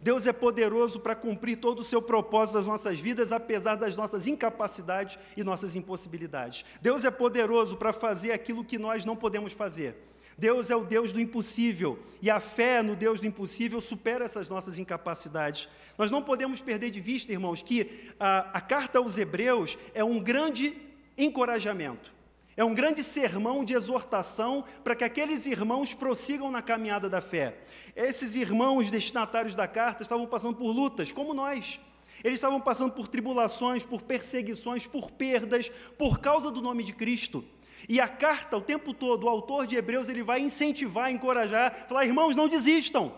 Deus 0.01 0.29
é 0.29 0.33
poderoso 0.33 1.01
para 1.01 1.17
cumprir 1.17 1.57
todo 1.57 1.81
o 1.81 1.85
seu 1.85 2.01
propósito 2.01 2.55
das 2.59 2.67
nossas 2.69 3.01
vidas, 3.01 3.33
apesar 3.33 3.75
das 3.75 3.97
nossas 3.97 4.29
incapacidades 4.29 5.19
e 5.37 5.43
nossas 5.43 5.75
impossibilidades. 5.75 6.65
Deus 6.81 7.05
é 7.05 7.11
poderoso 7.11 7.77
para 7.77 7.93
fazer 7.93 8.31
aquilo 8.31 8.65
que 8.65 8.79
nós 8.79 9.05
não 9.05 9.17
podemos 9.17 9.53
fazer. 9.53 9.97
Deus 10.37 10.71
é 10.71 10.77
o 10.77 10.85
Deus 10.85 11.13
do 11.13 11.21
impossível 11.21 11.99
e 12.21 12.31
a 12.31 12.41
fé 12.41 12.83
no 12.83 12.97
Deus 12.97 13.21
do 13.21 13.27
impossível 13.27 13.81
supera 13.81 14.25
essas 14.25 14.49
nossas 14.49 14.79
incapacidades. 14.79 15.69
Nós 15.99 16.11
não 16.11 16.23
podemos 16.23 16.61
perder 16.61 16.91
de 16.91 17.01
vista, 17.01 17.33
irmãos, 17.33 17.63
que 17.63 18.11
a, 18.19 18.59
a 18.59 18.61
carta 18.61 18.99
aos 18.99 19.19
Hebreus 19.19 19.77
é 19.95 20.03
um 20.03 20.19
grande 20.19 20.75
encorajamento, 21.17 22.13
é 22.57 22.65
um 22.65 22.75
grande 22.75 23.03
sermão 23.03 23.65
de 23.65 23.75
exortação 23.75 24.65
para 24.83 24.95
que 24.95 25.05
aqueles 25.05 25.47
irmãos 25.47 25.95
prossigam 25.95 26.51
na 26.51 26.63
caminhada 26.63 27.09
da 27.09 27.21
fé. 27.21 27.59
Esses 27.95 28.35
irmãos 28.35 28.91
destinatários 28.91 29.55
da 29.55 29.67
carta 29.67 30.03
estavam 30.03 30.27
passando 30.27 30.57
por 30.57 30.71
lutas, 30.71 31.13
como 31.13 31.35
nós. 31.35 31.79
Eles 32.23 32.39
estavam 32.39 32.61
passando 32.61 32.93
por 32.93 33.09
tribulações, 33.09 33.85
por 33.85 34.03
perseguições, 34.03 34.87
por 34.87 35.11
perdas, 35.11 35.71
por 35.99 36.21
causa 36.21 36.51
do 36.51 36.63
nome 36.63 36.85
de 36.85 36.93
Cristo. 36.93 37.45
E 37.89 38.01
a 38.01 38.09
carta, 38.09 38.57
o 38.57 38.61
tempo 38.61 38.93
todo, 38.95 39.25
o 39.25 39.29
autor 39.29 39.67
de 39.67 39.77
Hebreus, 39.77 40.09
ele 40.09 40.23
vai 40.23 40.41
incentivar, 40.41 41.11
encorajar, 41.11 41.87
falar: 41.89 42.05
irmãos, 42.05 42.37
não 42.37 42.49
desistam, 42.49 43.15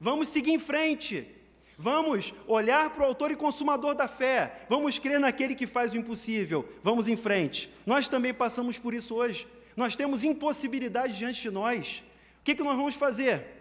vamos 0.00 0.28
seguir 0.28 0.52
em 0.52 0.58
frente, 0.58 1.26
vamos 1.76 2.34
olhar 2.46 2.90
para 2.90 3.04
o 3.04 3.06
autor 3.06 3.30
e 3.30 3.36
consumador 3.36 3.94
da 3.94 4.08
fé, 4.08 4.66
vamos 4.68 4.98
crer 4.98 5.20
naquele 5.20 5.54
que 5.54 5.66
faz 5.66 5.92
o 5.92 5.98
impossível, 5.98 6.68
vamos 6.82 7.08
em 7.08 7.16
frente. 7.16 7.70
Nós 7.86 8.08
também 8.08 8.32
passamos 8.32 8.78
por 8.78 8.94
isso 8.94 9.14
hoje, 9.14 9.46
nós 9.76 9.96
temos 9.96 10.24
impossibilidades 10.24 11.16
diante 11.16 11.42
de 11.42 11.50
nós. 11.50 12.02
O 12.40 12.44
que, 12.44 12.54
que 12.54 12.62
nós 12.62 12.76
vamos 12.76 12.94
fazer? 12.94 13.58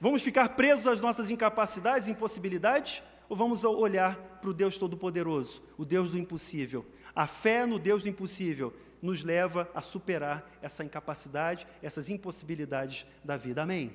Vamos 0.00 0.22
ficar 0.22 0.50
presos 0.50 0.86
às 0.86 1.00
nossas 1.00 1.30
incapacidades, 1.30 2.08
impossibilidades? 2.08 3.02
Ou 3.28 3.36
vamos 3.36 3.62
olhar 3.64 4.16
para 4.40 4.50
o 4.50 4.54
Deus 4.54 4.78
Todo-Poderoso, 4.78 5.62
o 5.76 5.84
Deus 5.84 6.12
do 6.12 6.18
impossível? 6.18 6.86
A 7.14 7.26
fé 7.26 7.66
no 7.66 7.78
Deus 7.78 8.02
do 8.02 8.08
impossível 8.08 8.72
nos 9.02 9.22
leva 9.22 9.68
a 9.74 9.82
superar 9.82 10.48
essa 10.60 10.84
incapacidade, 10.84 11.66
essas 11.82 12.10
impossibilidades 12.10 13.06
da 13.24 13.36
vida. 13.36 13.62
Amém? 13.62 13.92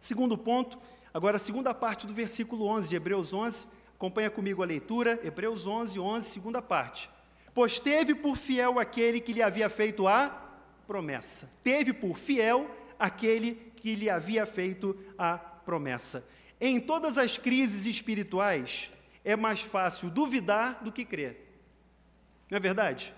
Segundo 0.00 0.36
ponto, 0.36 0.78
agora 1.12 1.36
a 1.36 1.40
segunda 1.40 1.74
parte 1.74 2.06
do 2.06 2.14
versículo 2.14 2.66
11 2.66 2.88
de 2.88 2.96
Hebreus 2.96 3.32
11, 3.32 3.68
acompanha 3.94 4.30
comigo 4.30 4.62
a 4.62 4.66
leitura, 4.66 5.20
Hebreus 5.22 5.66
11, 5.66 5.98
11, 6.00 6.28
segunda 6.28 6.60
parte. 6.60 7.08
Pois 7.54 7.78
teve 7.78 8.14
por 8.14 8.36
fiel 8.36 8.78
aquele 8.78 9.20
que 9.20 9.32
lhe 9.32 9.42
havia 9.42 9.68
feito 9.68 10.08
a 10.08 10.28
promessa. 10.86 11.50
Teve 11.62 11.92
por 11.92 12.16
fiel 12.16 12.70
aquele 12.98 13.72
que 13.76 13.94
lhe 13.94 14.08
havia 14.08 14.46
feito 14.46 14.98
a 15.18 15.36
promessa. 15.36 16.26
Em 16.60 16.80
todas 16.80 17.18
as 17.18 17.36
crises 17.36 17.86
espirituais, 17.86 18.90
é 19.24 19.36
mais 19.36 19.60
fácil 19.60 20.10
duvidar 20.10 20.82
do 20.82 20.92
que 20.92 21.04
crer. 21.04 21.60
Não 22.50 22.56
é 22.56 22.60
verdade? 22.60 23.14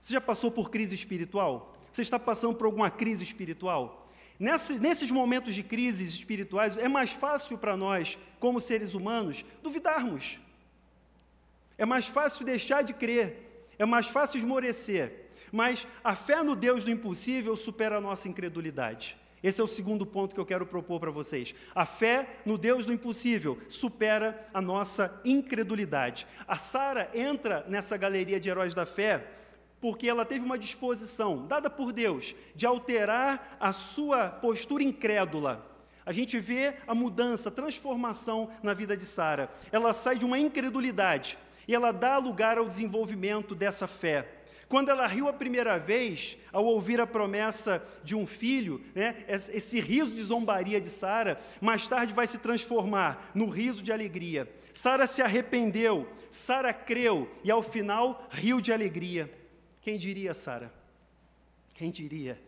Você 0.00 0.14
já 0.14 0.20
passou 0.20 0.50
por 0.50 0.70
crise 0.70 0.94
espiritual? 0.94 1.76
Você 1.92 2.02
está 2.02 2.18
passando 2.18 2.54
por 2.54 2.64
alguma 2.64 2.90
crise 2.90 3.22
espiritual? 3.22 4.08
Nesse, 4.38 4.78
nesses 4.78 5.10
momentos 5.10 5.54
de 5.54 5.62
crises 5.62 6.14
espirituais, 6.14 6.78
é 6.78 6.88
mais 6.88 7.12
fácil 7.12 7.58
para 7.58 7.76
nós, 7.76 8.18
como 8.38 8.60
seres 8.60 8.94
humanos, 8.94 9.44
duvidarmos. 9.62 10.40
É 11.76 11.84
mais 11.84 12.06
fácil 12.06 12.44
deixar 12.44 12.82
de 12.82 12.94
crer. 12.94 13.68
É 13.78 13.84
mais 13.84 14.06
fácil 14.06 14.38
esmorecer. 14.38 15.28
Mas 15.52 15.86
a 16.02 16.14
fé 16.14 16.42
no 16.42 16.56
Deus 16.56 16.84
do 16.84 16.90
impossível 16.90 17.56
supera 17.56 17.98
a 17.98 18.00
nossa 18.00 18.28
incredulidade. 18.28 19.16
Esse 19.42 19.60
é 19.60 19.64
o 19.64 19.66
segundo 19.68 20.04
ponto 20.06 20.34
que 20.34 20.40
eu 20.40 20.46
quero 20.46 20.66
propor 20.66 21.00
para 21.00 21.10
vocês. 21.10 21.54
A 21.74 21.86
fé 21.86 22.40
no 22.44 22.58
Deus 22.58 22.84
do 22.84 22.92
impossível 22.92 23.58
supera 23.68 24.48
a 24.52 24.60
nossa 24.60 25.18
incredulidade. 25.24 26.26
A 26.46 26.56
Sara 26.56 27.10
entra 27.14 27.64
nessa 27.68 27.96
galeria 27.96 28.38
de 28.38 28.50
heróis 28.50 28.74
da 28.74 28.84
fé 28.84 29.26
porque 29.80 30.08
ela 30.08 30.24
teve 30.24 30.44
uma 30.44 30.58
disposição 30.58 31.46
dada 31.46 31.70
por 31.70 31.92
Deus 31.92 32.34
de 32.54 32.66
alterar 32.66 33.56
a 33.58 33.72
sua 33.72 34.28
postura 34.28 34.82
incrédula. 34.82 35.66
A 36.04 36.12
gente 36.12 36.38
vê 36.38 36.74
a 36.86 36.94
mudança, 36.94 37.48
a 37.48 37.52
transformação 37.52 38.50
na 38.62 38.74
vida 38.74 38.96
de 38.96 39.06
Sara. 39.06 39.50
Ela 39.70 39.92
sai 39.92 40.16
de 40.16 40.24
uma 40.24 40.38
incredulidade 40.38 41.38
e 41.68 41.74
ela 41.74 41.92
dá 41.92 42.18
lugar 42.18 42.58
ao 42.58 42.66
desenvolvimento 42.66 43.54
dessa 43.54 43.86
fé. 43.86 44.26
Quando 44.68 44.88
ela 44.88 45.06
riu 45.06 45.28
a 45.28 45.32
primeira 45.32 45.78
vez, 45.78 46.38
ao 46.52 46.64
ouvir 46.64 47.00
a 47.00 47.06
promessa 47.06 47.82
de 48.04 48.14
um 48.14 48.24
filho, 48.24 48.80
né, 48.94 49.24
esse 49.28 49.80
riso 49.80 50.14
de 50.14 50.22
zombaria 50.22 50.80
de 50.80 50.88
Sara, 50.88 51.40
mais 51.60 51.88
tarde 51.88 52.14
vai 52.14 52.26
se 52.26 52.38
transformar 52.38 53.30
no 53.34 53.48
riso 53.48 53.82
de 53.82 53.92
alegria. 53.92 54.48
Sara 54.72 55.08
se 55.08 55.22
arrependeu, 55.22 56.08
Sara 56.30 56.72
creu 56.72 57.28
e 57.42 57.50
ao 57.50 57.62
final 57.62 58.28
riu 58.30 58.60
de 58.60 58.72
alegria. 58.72 59.39
Quem 59.80 59.96
diria, 59.96 60.34
Sara? 60.34 60.72
Quem 61.74 61.90
diria? 61.90 62.40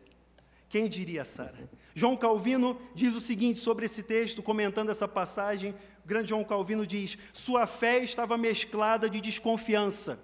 Quem 0.69 0.89
diria, 0.89 1.25
Sara? 1.25 1.69
João 1.95 2.17
Calvino 2.17 2.81
diz 2.95 3.15
o 3.15 3.21
seguinte 3.21 3.59
sobre 3.59 3.87
esse 3.87 4.03
texto, 4.03 4.43
comentando 4.43 4.91
essa 4.91 5.07
passagem. 5.07 5.75
O 6.05 6.09
grande 6.09 6.31
João 6.31 6.45
Calvino 6.45 6.87
diz: 6.87 7.19
Sua 7.33 7.67
fé 7.67 8.03
estava 8.03 8.37
mesclada 8.39 9.09
de 9.09 9.21
desconfiança, 9.21 10.19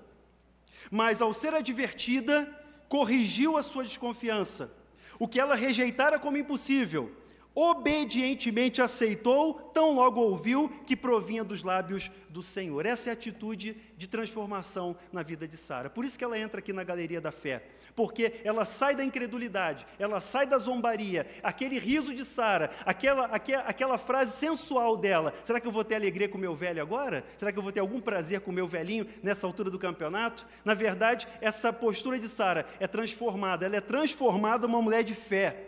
mas 0.90 1.20
ao 1.20 1.32
ser 1.32 1.54
advertida, 1.54 2.46
corrigiu 2.88 3.56
a 3.56 3.62
sua 3.62 3.84
desconfiança. 3.84 4.72
O 5.18 5.26
que 5.26 5.40
ela 5.40 5.54
rejeitara 5.54 6.18
como 6.18 6.38
impossível, 6.38 7.14
obedientemente 7.60 8.80
aceitou, 8.80 9.52
tão 9.52 9.92
logo 9.92 10.20
ouviu 10.20 10.68
que 10.86 10.94
provinha 10.94 11.42
dos 11.42 11.64
lábios 11.64 12.08
do 12.28 12.40
Senhor. 12.40 12.86
Essa 12.86 13.08
é 13.08 13.10
a 13.10 13.14
atitude 13.14 13.76
de 13.96 14.06
transformação 14.06 14.96
na 15.12 15.24
vida 15.24 15.48
de 15.48 15.56
Sara. 15.56 15.90
Por 15.90 16.04
isso 16.04 16.16
que 16.16 16.22
ela 16.22 16.38
entra 16.38 16.60
aqui 16.60 16.72
na 16.72 16.84
galeria 16.84 17.20
da 17.20 17.32
fé, 17.32 17.64
porque 17.96 18.40
ela 18.44 18.64
sai 18.64 18.94
da 18.94 19.02
incredulidade, 19.02 19.84
ela 19.98 20.20
sai 20.20 20.46
da 20.46 20.56
zombaria, 20.56 21.26
aquele 21.42 21.80
riso 21.80 22.14
de 22.14 22.24
Sara, 22.24 22.70
aquela, 22.86 23.24
aquela, 23.24 23.62
aquela 23.64 23.98
frase 23.98 24.36
sensual 24.36 24.96
dela: 24.96 25.34
será 25.42 25.58
que 25.58 25.66
eu 25.66 25.72
vou 25.72 25.82
ter 25.82 25.96
alegria 25.96 26.28
com 26.28 26.38
o 26.38 26.40
meu 26.40 26.54
velho 26.54 26.80
agora? 26.80 27.24
Será 27.36 27.50
que 27.50 27.58
eu 27.58 27.62
vou 27.62 27.72
ter 27.72 27.80
algum 27.80 28.00
prazer 28.00 28.40
com 28.40 28.52
o 28.52 28.54
meu 28.54 28.68
velhinho 28.68 29.04
nessa 29.20 29.48
altura 29.48 29.68
do 29.68 29.80
campeonato? 29.80 30.46
Na 30.64 30.74
verdade, 30.74 31.26
essa 31.40 31.72
postura 31.72 32.20
de 32.20 32.28
Sara 32.28 32.66
é 32.78 32.86
transformada, 32.86 33.66
ela 33.66 33.74
é 33.74 33.80
transformada 33.80 34.64
uma 34.64 34.80
mulher 34.80 35.02
de 35.02 35.14
fé 35.14 35.67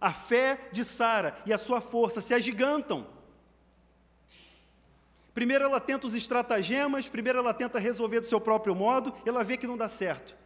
a 0.00 0.12
fé 0.12 0.68
de 0.72 0.84
Sara 0.84 1.36
e 1.46 1.52
a 1.52 1.58
sua 1.58 1.80
força 1.80 2.20
se 2.20 2.34
agigantam. 2.34 3.06
Primeiro 5.34 5.64
ela 5.64 5.80
tenta 5.80 6.06
os 6.06 6.14
estratagemas, 6.14 7.08
primeiro 7.08 7.40
ela 7.40 7.52
tenta 7.52 7.78
resolver 7.78 8.20
do 8.20 8.26
seu 8.26 8.40
próprio 8.40 8.74
modo, 8.74 9.12
ela 9.26 9.42
vê 9.42 9.56
que 9.56 9.66
não 9.66 9.76
dá 9.76 9.88
certo. 9.88 10.36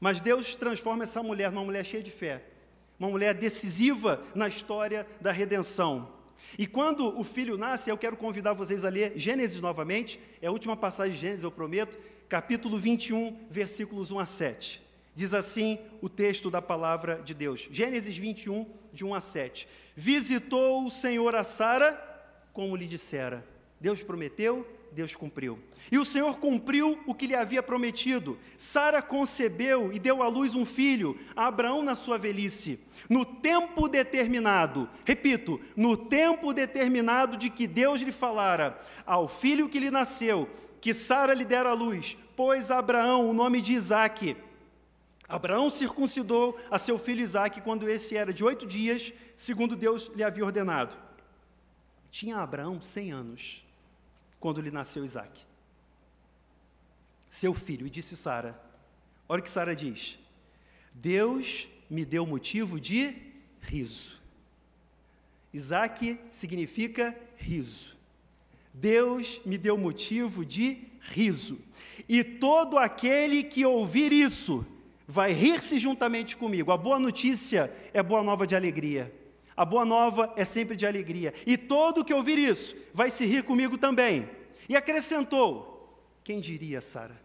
Mas 0.00 0.20
Deus 0.20 0.54
transforma 0.54 1.02
essa 1.02 1.22
mulher 1.22 1.50
numa 1.52 1.64
mulher 1.64 1.84
cheia 1.84 2.02
de 2.02 2.10
fé, 2.10 2.44
uma 2.98 3.10
mulher 3.10 3.34
decisiva 3.34 4.22
na 4.34 4.48
história 4.48 5.06
da 5.20 5.30
redenção. 5.30 6.16
E 6.56 6.66
quando 6.66 7.18
o 7.18 7.22
filho 7.22 7.58
nasce, 7.58 7.90
eu 7.90 7.98
quero 7.98 8.16
convidar 8.16 8.54
vocês 8.54 8.84
a 8.84 8.88
ler 8.88 9.12
Gênesis 9.16 9.60
novamente, 9.60 10.18
é 10.40 10.46
a 10.46 10.52
última 10.52 10.76
passagem 10.76 11.12
de 11.12 11.20
Gênesis, 11.20 11.42
eu 11.42 11.50
prometo, 11.50 11.98
capítulo 12.28 12.78
21, 12.78 13.48
versículos 13.50 14.10
1 14.10 14.18
a 14.18 14.26
7. 14.26 14.87
Diz 15.18 15.34
assim 15.34 15.80
o 16.00 16.08
texto 16.08 16.48
da 16.48 16.62
palavra 16.62 17.20
de 17.24 17.34
Deus. 17.34 17.66
Gênesis 17.72 18.16
21, 18.16 18.64
de 18.92 19.04
1 19.04 19.14
a 19.16 19.20
7. 19.20 19.68
Visitou 19.96 20.86
o 20.86 20.90
Senhor 20.92 21.34
a 21.34 21.42
Sara, 21.42 22.00
como 22.52 22.76
lhe 22.76 22.86
dissera. 22.86 23.44
Deus 23.80 24.00
prometeu, 24.00 24.64
Deus 24.92 25.16
cumpriu. 25.16 25.58
E 25.90 25.98
o 25.98 26.04
Senhor 26.04 26.38
cumpriu 26.38 27.00
o 27.04 27.12
que 27.12 27.26
lhe 27.26 27.34
havia 27.34 27.60
prometido. 27.64 28.38
Sara 28.56 29.02
concebeu 29.02 29.92
e 29.92 29.98
deu 29.98 30.22
à 30.22 30.28
luz 30.28 30.54
um 30.54 30.64
filho, 30.64 31.18
a 31.34 31.48
Abraão 31.48 31.82
na 31.82 31.96
sua 31.96 32.16
velhice, 32.16 32.78
no 33.10 33.24
tempo 33.24 33.88
determinado. 33.88 34.88
Repito, 35.04 35.60
no 35.74 35.96
tempo 35.96 36.52
determinado 36.52 37.36
de 37.36 37.50
que 37.50 37.66
Deus 37.66 38.00
lhe 38.02 38.12
falara, 38.12 38.78
ao 39.04 39.26
filho 39.26 39.68
que 39.68 39.80
lhe 39.80 39.90
nasceu, 39.90 40.48
que 40.80 40.94
Sara 40.94 41.34
lhe 41.34 41.44
dera 41.44 41.70
à 41.70 41.74
luz, 41.74 42.16
a 42.70 42.78
Abraão 42.78 43.28
o 43.28 43.34
nome 43.34 43.60
de 43.60 43.74
Isaque 43.74 44.36
Abraão 45.28 45.68
circuncidou 45.68 46.58
a 46.70 46.78
seu 46.78 46.98
filho 46.98 47.22
Isaque 47.22 47.60
quando 47.60 47.88
esse 47.88 48.16
era 48.16 48.32
de 48.32 48.42
oito 48.42 48.66
dias, 48.66 49.12
segundo 49.36 49.76
Deus 49.76 50.10
lhe 50.14 50.24
havia 50.24 50.44
ordenado. 50.44 50.96
Tinha 52.10 52.38
Abraão 52.38 52.80
cem 52.80 53.12
anos 53.12 53.62
quando 54.40 54.62
lhe 54.62 54.70
nasceu 54.70 55.04
Isaque. 55.04 55.42
Seu 57.28 57.52
filho, 57.52 57.86
e 57.86 57.90
disse 57.90 58.16
Sara: 58.16 58.58
Olha 59.28 59.40
o 59.40 59.42
que 59.42 59.50
Sara 59.50 59.76
diz: 59.76 60.18
Deus 60.94 61.68
me 61.90 62.06
deu 62.06 62.24
motivo 62.24 62.80
de 62.80 63.14
riso. 63.60 64.18
Isaque 65.52 66.18
significa 66.32 67.14
riso. 67.36 67.96
Deus 68.72 69.40
me 69.44 69.58
deu 69.58 69.76
motivo 69.76 70.44
de 70.44 70.84
riso. 71.00 71.58
E 72.08 72.24
todo 72.24 72.78
aquele 72.78 73.42
que 73.42 73.66
ouvir 73.66 74.12
isso, 74.12 74.64
vai 75.10 75.32
rir-se 75.32 75.78
juntamente 75.78 76.36
comigo. 76.36 76.70
A 76.70 76.76
boa 76.76 77.00
notícia 77.00 77.72
é 77.94 78.02
boa 78.02 78.22
nova 78.22 78.46
de 78.46 78.54
alegria. 78.54 79.10
A 79.56 79.64
boa 79.64 79.84
nova 79.84 80.32
é 80.36 80.44
sempre 80.44 80.76
de 80.76 80.86
alegria. 80.86 81.32
E 81.46 81.56
todo 81.56 82.04
que 82.04 82.12
ouvir 82.12 82.38
isso 82.38 82.76
vai 82.92 83.10
se 83.10 83.24
rir 83.24 83.42
comigo 83.42 83.78
também. 83.78 84.28
E 84.68 84.76
acrescentou: 84.76 85.98
Quem 86.22 86.38
diria, 86.38 86.82
Sara? 86.82 87.18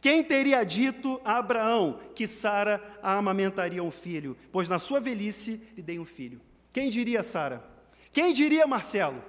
Quem 0.00 0.22
teria 0.22 0.64
dito 0.64 1.20
a 1.24 1.38
Abraão 1.38 2.00
que 2.14 2.26
Sara 2.26 2.82
amamentaria 3.00 3.82
um 3.82 3.90
filho? 3.90 4.36
Pois 4.50 4.68
na 4.68 4.80
sua 4.80 5.00
velhice 5.00 5.60
lhe 5.76 5.82
dei 5.82 5.98
um 5.98 6.04
filho. 6.04 6.40
Quem 6.72 6.90
diria 6.90 7.22
Sara? 7.22 7.64
Quem 8.12 8.32
diria 8.32 8.66
Marcelo? 8.66 9.22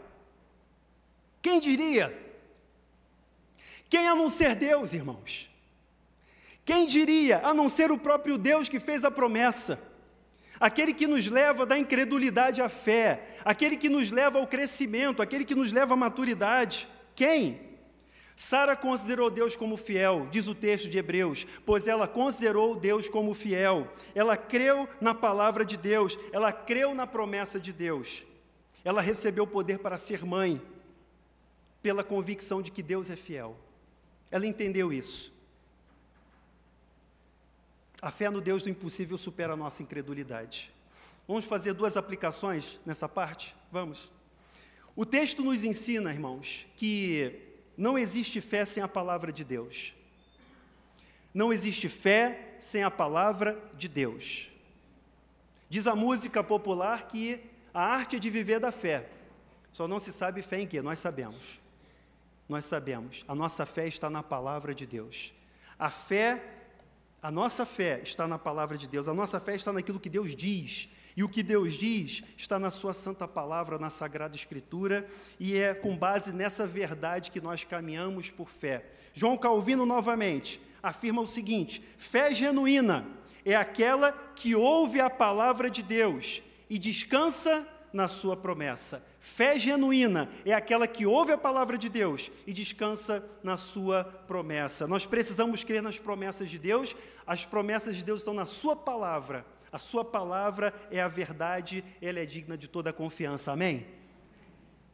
Quem 1.41 1.59
diria? 1.59 2.17
Quem 3.87 4.07
a 4.07 4.15
não 4.15 4.29
ser 4.29 4.55
Deus, 4.55 4.93
irmãos? 4.93 5.48
Quem 6.69 6.85
diria, 6.85 7.41
a 7.43 7.51
não 7.51 7.67
ser 7.67 7.91
o 7.91 7.97
próprio 7.97 8.37
Deus 8.37 8.69
que 8.69 8.79
fez 8.79 9.03
a 9.03 9.09
promessa? 9.09 9.79
Aquele 10.59 10.93
que 10.93 11.07
nos 11.07 11.25
leva 11.25 11.65
da 11.65 11.75
incredulidade 11.75 12.61
à 12.61 12.69
fé, 12.69 13.37
aquele 13.43 13.75
que 13.75 13.89
nos 13.89 14.11
leva 14.11 14.37
ao 14.37 14.45
crescimento, 14.45 15.19
aquele 15.19 15.45
que 15.45 15.55
nos 15.55 15.73
leva 15.73 15.95
à 15.95 15.97
maturidade. 15.97 16.87
Quem? 17.15 17.59
Sara 18.35 18.75
considerou 18.75 19.31
Deus 19.31 19.55
como 19.55 19.77
fiel, 19.77 20.27
diz 20.29 20.47
o 20.47 20.53
texto 20.53 20.87
de 20.87 20.99
Hebreus, 20.99 21.47
pois 21.65 21.87
ela 21.87 22.07
considerou 22.07 22.75
Deus 22.75 23.09
como 23.09 23.33
fiel. 23.33 23.91
Ela 24.13 24.37
creu 24.37 24.87
na 25.01 25.15
palavra 25.15 25.65
de 25.65 25.75
Deus, 25.75 26.19
ela 26.31 26.53
creu 26.53 26.93
na 26.93 27.07
promessa 27.07 27.59
de 27.59 27.73
Deus. 27.73 28.23
Ela 28.85 29.01
recebeu 29.01 29.45
o 29.45 29.47
poder 29.47 29.79
para 29.79 29.97
ser 29.97 30.23
mãe, 30.23 30.61
pela 31.81 32.03
convicção 32.03 32.61
de 32.61 32.69
que 32.69 32.83
Deus 32.83 33.09
é 33.09 33.15
fiel. 33.15 33.57
Ela 34.29 34.45
entendeu 34.45 34.93
isso. 34.93 35.38
A 38.01 38.11
fé 38.11 38.29
no 38.29 38.39
Deus 38.39 38.63
do 38.63 38.69
impossível 38.69 39.17
supera 39.17 39.53
a 39.53 39.57
nossa 39.57 39.83
incredulidade. 39.83 40.71
Vamos 41.27 41.45
fazer 41.45 41.73
duas 41.73 41.97
aplicações 41.97 42.79
nessa 42.85 43.09
parte? 43.09 43.55
Vamos. 43.71 44.09
O 44.95 45.05
texto 45.05 45.43
nos 45.43 45.63
ensina, 45.63 46.11
irmãos, 46.11 46.65
que 46.75 47.39
não 47.77 47.97
existe 47.97 48.41
fé 48.41 48.65
sem 48.65 48.81
a 48.81 48.87
palavra 48.87 49.31
de 49.31 49.43
Deus. 49.43 49.93
Não 51.33 51.53
existe 51.53 51.87
fé 51.87 52.55
sem 52.59 52.83
a 52.83 52.91
palavra 52.91 53.57
de 53.77 53.87
Deus. 53.87 54.49
Diz 55.69 55.85
a 55.85 55.95
música 55.95 56.43
popular 56.43 57.07
que 57.07 57.39
a 57.73 57.83
arte 57.83 58.15
é 58.15 58.19
de 58.19 58.29
viver 58.29 58.59
da 58.59 58.71
fé. 58.71 59.09
Só 59.71 59.87
não 59.87 59.99
se 59.99 60.11
sabe 60.11 60.41
fé 60.41 60.61
em 60.61 60.67
quê? 60.67 60.81
Nós 60.81 60.99
sabemos. 60.99 61.59
Nós 62.47 62.65
sabemos. 62.65 63.23
A 63.27 63.35
nossa 63.35 63.65
fé 63.65 63.87
está 63.87 64.09
na 64.09 64.23
palavra 64.23 64.73
de 64.73 64.87
Deus. 64.87 65.31
A 65.77 65.91
fé, 65.91 66.58
a 67.21 67.31
nossa 67.31 67.65
fé 67.65 67.99
está 68.01 68.27
na 68.27 68.39
palavra 68.39 68.77
de 68.77 68.87
Deus. 68.87 69.07
A 69.07 69.13
nossa 69.13 69.39
fé 69.39 69.55
está 69.55 69.73
naquilo 69.73 69.99
que 69.99 70.09
Deus 70.09 70.35
diz. 70.35 70.89
E 71.17 71.23
o 71.23 71.27
que 71.27 71.43
Deus 71.43 71.73
diz 71.73 72.23
está 72.37 72.57
na 72.57 72.69
Sua 72.69 72.93
santa 72.93 73.27
palavra, 73.27 73.77
na 73.77 73.89
Sagrada 73.89 74.35
Escritura, 74.35 75.05
e 75.37 75.57
é 75.57 75.73
com 75.73 75.97
base 75.97 76.31
nessa 76.31 76.65
verdade 76.65 77.31
que 77.31 77.41
nós 77.41 77.63
caminhamos 77.63 78.29
por 78.29 78.49
fé. 78.49 78.85
João 79.13 79.37
Calvino, 79.37 79.85
novamente, 79.85 80.61
afirma 80.81 81.21
o 81.21 81.27
seguinte: 81.27 81.83
fé 81.97 82.33
genuína 82.33 83.05
é 83.43 83.55
aquela 83.55 84.13
que 84.35 84.55
ouve 84.55 85.01
a 85.01 85.09
palavra 85.09 85.69
de 85.69 85.83
Deus 85.83 86.41
e 86.69 86.79
descansa 86.79 87.67
na 87.93 88.07
Sua 88.07 88.35
promessa. 88.35 89.03
Fé 89.19 89.59
genuína 89.59 90.29
é 90.45 90.53
aquela 90.53 90.87
que 90.87 91.05
ouve 91.05 91.31
a 91.31 91.37
palavra 91.37 91.77
de 91.77 91.89
Deus 91.89 92.31
e 92.47 92.53
descansa 92.53 93.23
na 93.43 93.57
sua 93.57 94.03
promessa. 94.03 94.87
Nós 94.87 95.05
precisamos 95.05 95.63
crer 95.63 95.81
nas 95.81 95.99
promessas 95.99 96.49
de 96.49 96.57
Deus, 96.57 96.95
as 97.27 97.45
promessas 97.45 97.97
de 97.97 98.03
Deus 98.03 98.21
estão 98.21 98.33
na 98.33 98.45
sua 98.45 98.75
palavra. 98.75 99.45
A 99.71 99.77
sua 99.77 100.03
palavra 100.03 100.73
é 100.89 101.01
a 101.01 101.07
verdade, 101.07 101.83
ela 102.01 102.19
é 102.19 102.25
digna 102.25 102.57
de 102.57 102.67
toda 102.67 102.93
confiança. 102.93 103.51
Amém? 103.51 103.85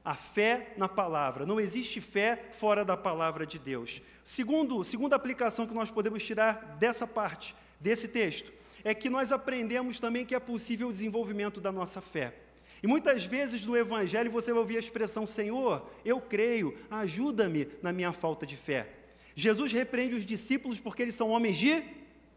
A 0.04 0.16
fé 0.16 0.74
na 0.76 0.90
palavra. 0.90 1.46
Não 1.46 1.60
existe 1.60 2.02
fé 2.02 2.50
fora 2.52 2.84
da 2.84 2.98
palavra 2.98 3.46
de 3.46 3.58
Deus. 3.58 4.02
Segundo, 4.24 4.84
segunda 4.84 5.16
aplicação 5.16 5.68
que 5.68 5.74
nós 5.74 5.90
podemos 5.90 6.26
tirar 6.26 6.78
dessa 6.78 7.08
parte, 7.08 7.56
desse 7.80 8.08
texto, 8.08 8.52
é 8.84 8.94
que 8.94 9.10
nós 9.10 9.32
aprendemos 9.32 10.00
também 10.00 10.26
que 10.26 10.36
é 10.36 10.40
possível 10.40 10.90
o 10.90 10.92
desenvolvimento 10.92 11.62
da 11.62 11.72
nossa 11.72 12.02
fé. 12.02 12.45
E 12.86 12.88
muitas 12.88 13.26
vezes 13.26 13.66
no 13.66 13.76
Evangelho 13.76 14.30
você 14.30 14.52
vai 14.52 14.60
ouvir 14.60 14.76
a 14.76 14.80
expressão: 14.80 15.26
Senhor, 15.26 15.90
eu 16.06 16.22
creio, 16.22 16.78
ajuda-me 16.92 17.68
na 17.82 17.92
minha 17.92 18.14
falta 18.14 18.46
de 18.46 18.56
fé. 18.56 18.88
Jesus 19.34 19.74
repreende 19.74 20.14
os 20.14 20.24
discípulos 20.24 20.80
porque 20.80 21.02
eles 21.02 21.16
são 21.16 21.32
homens 21.32 21.58
de 21.58 21.82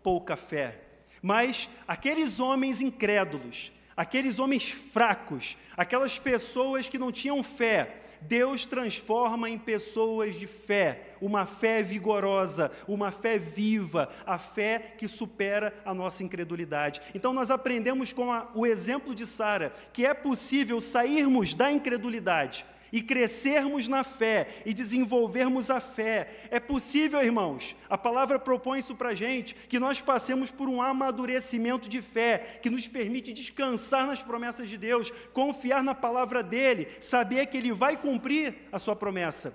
pouca 0.02 0.36
fé. 0.36 0.80
Mas 1.20 1.68
aqueles 1.86 2.40
homens 2.40 2.80
incrédulos, 2.80 3.70
aqueles 3.94 4.38
homens 4.38 4.70
fracos, 4.70 5.54
aquelas 5.76 6.18
pessoas 6.18 6.88
que 6.88 6.96
não 6.96 7.12
tinham 7.12 7.42
fé, 7.42 8.04
Deus 8.22 8.66
transforma 8.66 9.48
em 9.48 9.58
pessoas 9.58 10.34
de 10.34 10.46
fé, 10.46 11.14
uma 11.20 11.46
fé 11.46 11.82
vigorosa, 11.82 12.70
uma 12.86 13.10
fé 13.10 13.38
viva, 13.38 14.08
a 14.26 14.38
fé 14.38 14.94
que 14.96 15.08
supera 15.08 15.74
a 15.84 15.92
nossa 15.92 16.22
incredulidade. 16.22 17.00
Então, 17.14 17.32
nós 17.32 17.50
aprendemos 17.50 18.12
com 18.12 18.32
a, 18.32 18.48
o 18.54 18.66
exemplo 18.66 19.14
de 19.14 19.26
Sara 19.26 19.72
que 19.92 20.04
é 20.06 20.14
possível 20.14 20.80
sairmos 20.80 21.54
da 21.54 21.70
incredulidade 21.70 22.64
e 22.92 23.02
crescermos 23.02 23.88
na 23.88 24.04
fé 24.04 24.48
e 24.64 24.72
desenvolvermos 24.72 25.70
a 25.70 25.80
fé. 25.80 26.46
É 26.50 26.58
possível, 26.60 27.22
irmãos, 27.22 27.76
a 27.88 27.98
palavra 27.98 28.38
propõe 28.38 28.78
isso 28.78 28.94
para 28.94 29.10
a 29.10 29.14
gente, 29.14 29.54
que 29.54 29.78
nós 29.78 30.00
passemos 30.00 30.50
por 30.50 30.68
um 30.68 30.80
amadurecimento 30.80 31.88
de 31.88 32.00
fé, 32.00 32.58
que 32.62 32.70
nos 32.70 32.86
permite 32.86 33.32
descansar 33.32 34.06
nas 34.06 34.22
promessas 34.22 34.68
de 34.68 34.76
Deus, 34.76 35.10
confiar 35.32 35.82
na 35.82 35.94
palavra 35.94 36.42
dEle, 36.42 36.88
saber 37.00 37.46
que 37.46 37.56
Ele 37.56 37.72
vai 37.72 37.96
cumprir 37.96 38.54
a 38.72 38.78
sua 38.78 38.96
promessa. 38.96 39.54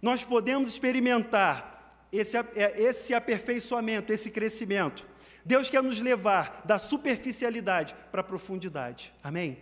Nós 0.00 0.22
podemos 0.22 0.68
experimentar 0.68 1.90
esse, 2.12 2.36
é, 2.36 2.74
esse 2.76 3.14
aperfeiçoamento, 3.14 4.12
esse 4.12 4.30
crescimento. 4.30 5.06
Deus 5.44 5.68
quer 5.68 5.82
nos 5.82 6.00
levar 6.00 6.62
da 6.64 6.78
superficialidade 6.78 7.94
para 8.10 8.22
a 8.22 8.24
profundidade. 8.24 9.12
Amém? 9.22 9.58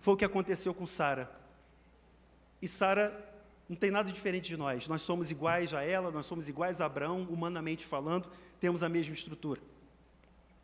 Foi 0.00 0.14
o 0.14 0.16
que 0.16 0.24
aconteceu 0.24 0.72
com 0.72 0.86
Sara. 0.86 1.41
E 2.62 2.68
Sara 2.68 3.12
não 3.68 3.76
tem 3.76 3.90
nada 3.90 4.12
diferente 4.12 4.46
de 4.46 4.56
nós. 4.56 4.86
Nós 4.86 5.02
somos 5.02 5.30
iguais 5.32 5.74
a 5.74 5.82
ela, 5.82 6.12
nós 6.12 6.26
somos 6.26 6.48
iguais 6.48 6.80
a 6.80 6.86
Abraão, 6.86 7.26
humanamente 7.28 7.84
falando, 7.84 8.30
temos 8.60 8.84
a 8.84 8.88
mesma 8.88 9.12
estrutura. 9.12 9.60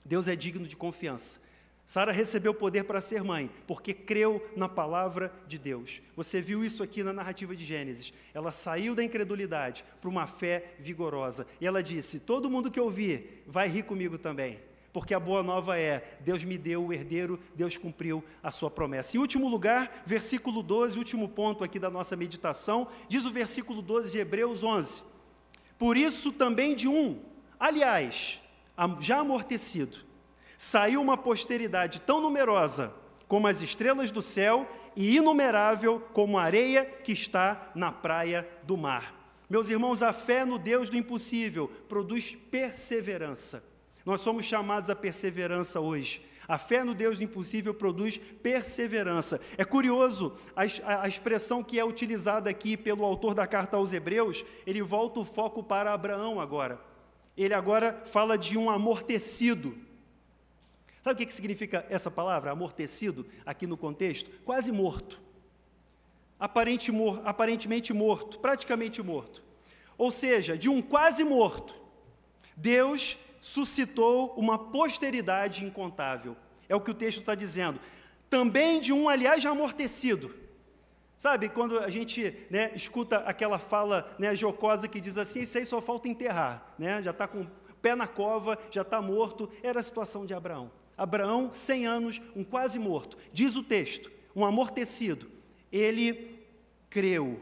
Deus 0.05 0.29
é 0.29 0.37
digno 0.37 0.67
de 0.67 0.77
confiança. 0.77 1.41
Sara 1.85 2.13
recebeu 2.13 2.53
poder 2.53 2.85
para 2.85 3.01
ser 3.01 3.25
mãe, 3.25 3.51
porque 3.67 3.95
creu 3.95 4.47
na 4.55 4.69
palavra 4.69 5.33
de 5.47 5.59
Deus. 5.59 6.03
Você 6.15 6.41
viu 6.41 6.63
isso 6.63 6.83
aqui 6.83 7.03
na 7.03 7.15
narrativa 7.15 7.57
de 7.57 7.65
Gênesis. 7.65 8.13
Ela 8.35 8.53
saiu 8.53 8.95
da 8.95 9.03
incredulidade 9.03 9.85
para 10.01 10.11
uma 10.11 10.27
fé 10.27 10.75
vigorosa. 10.79 11.47
E 11.61 11.67
ela 11.67 11.83
disse: 11.83 12.21
Todo 12.21 12.51
mundo 12.51 12.71
que 12.71 12.79
ouvir 12.79 13.43
vai 13.47 13.69
rir 13.69 13.85
comigo 13.85 14.19
também 14.19 14.61
porque 14.99 15.15
a 15.15 15.21
boa 15.21 15.45
nova 15.45 15.79
é: 15.79 16.19
Deus 16.23 16.43
me 16.43 16.59
deu 16.59 16.85
o 16.85 16.93
herdeiro, 16.93 17.39
Deus 17.55 17.77
cumpriu 17.77 18.25
a 18.43 18.51
sua 18.51 18.69
promessa. 18.69 19.17
Em 19.17 19.21
último 19.21 19.49
lugar, 19.49 20.03
versículo 20.05 20.61
12, 20.61 20.99
último 20.99 21.29
ponto 21.29 21.63
aqui 21.63 21.79
da 21.79 21.89
nossa 21.89 22.17
meditação, 22.17 22.89
diz 23.07 23.25
o 23.25 23.31
versículo 23.31 23.81
12 23.81 24.11
de 24.11 24.19
Hebreus 24.19 24.65
11: 24.65 25.05
Por 25.79 25.97
isso 25.97 26.33
também 26.33 26.75
de 26.75 26.89
um, 26.89 27.21
aliás, 27.61 28.41
já 28.99 29.21
amortecido, 29.21 29.99
saiu 30.57 31.01
uma 31.01 31.17
posteridade 31.17 32.01
tão 32.01 32.21
numerosa 32.21 32.93
como 33.29 33.47
as 33.47 33.63
estrelas 33.63 34.11
do 34.11 34.21
céu 34.21 34.69
e 34.97 35.15
inumerável 35.15 36.01
como 36.13 36.37
a 36.37 36.43
areia 36.43 36.85
que 36.85 37.13
está 37.13 37.71
na 37.73 37.93
praia 37.93 38.49
do 38.65 38.77
mar. 38.77 39.15
Meus 39.49 39.71
irmãos, 39.71 40.03
a 40.03 40.13
fé 40.13 40.45
no 40.45 40.59
Deus 40.59 40.91
do 40.91 40.97
impossível 40.97 41.69
produz 41.89 42.37
perseverança. 42.51 43.78
Nós 44.05 44.21
somos 44.21 44.45
chamados 44.45 44.91
à 44.91 44.97
perseverança 44.97 45.81
hoje. 45.81 46.23
A 46.49 46.57
fé 46.57 46.83
no 46.83 46.95
Deus 46.95 47.21
impossível 47.21 47.75
produz 47.75 48.17
perseverança. 48.17 49.39
É 49.59 49.67
curioso 49.67 50.35
a, 50.57 50.63
a, 50.63 51.03
a, 51.03 51.09
expressão 51.09 51.63
que 51.63 51.79
é 51.79 51.85
utilizada 51.85 52.49
aqui 52.49 52.75
pelo 52.75 53.05
autor 53.05 53.35
da 53.35 53.47
carta 53.47 53.77
aos 53.77 53.93
Hebreus, 53.93 54.47
ele 54.67 54.81
volta 54.81 55.21
o 55.21 55.27
foco 55.27 55.63
para 55.63 55.93
Abraão 55.93 56.41
agora. 56.41 56.81
Ele 57.37 57.53
agora 57.53 58.03
fala 58.07 58.39
de 58.39 58.57
um 58.57 58.71
amortecido. 58.71 59.77
Sabe 61.03 61.15
o 61.15 61.19
que, 61.19 61.27
que 61.27 61.35
significa 61.35 61.87
essa 61.91 62.11
palavra, 62.11 62.51
amortecido, 62.51 63.27
aqui 63.45 63.67
no 63.67 63.77
contexto? 63.77 64.31
Quase 64.43 64.73
morto. 64.73 65.21
Aparente 66.41 66.91
mor 66.91 67.21
aparentemente 67.27 67.93
morto, 67.93 68.39
praticamente 68.39 69.03
morto. 69.03 69.43
Ou 69.99 70.11
seja, 70.11 70.57
de 70.57 70.69
um 70.71 70.81
quase 70.81 71.25
morto, 71.25 71.75
Deus 72.57 73.19
suscitou 73.41 74.35
uma 74.37 74.59
posteridade 74.59 75.65
incontável. 75.65 76.37
É 76.69 76.75
o 76.75 76.81
que 76.81 76.91
o 76.91 76.95
texto 76.95 77.21
está 77.21 77.35
dizendo. 77.35 77.81
Também 78.29 78.81
de 78.81 78.93
um, 78.93 79.09
aliás, 79.09 79.43
já 79.43 79.51
amortecido. 79.51 80.35
Sabe, 81.17 81.49
quando 81.49 81.81
a 81.81 81.91
gente 81.91 82.47
né, 82.49 82.71
escuta 82.77 83.19
aquela 83.19 83.59
fala 83.59 84.15
né, 84.19 84.37
jocosa 84.37 84.87
que 84.87 85.01
diz 85.01 85.19
assim, 85.19 85.41
isso 85.41 85.59
aí 85.59 85.67
só 85.67 85.81
falta 85.81 86.07
enterrar, 86.09 86.75
né, 86.79 87.03
já 87.03 87.11
está 87.11 87.27
com 87.27 87.41
o 87.41 87.51
pé 87.83 87.97
na 87.97 88.07
cova, 88.07 88.57
já 88.71 88.83
está 88.83 89.03
morto, 89.03 89.51
era 89.61 89.81
a 89.81 89.83
situação 89.83 90.25
de 90.25 90.33
Abraão. 90.33 90.71
Abraão, 90.97 91.51
100 91.53 91.87
anos, 91.87 92.23
um 92.37 92.45
quase 92.45 92.79
morto. 92.79 93.17
Diz 93.33 93.57
o 93.57 93.65
texto, 93.65 94.13
um 94.35 94.45
amortecido. 94.45 95.29
Ele 95.73 96.39
creu. 96.89 97.41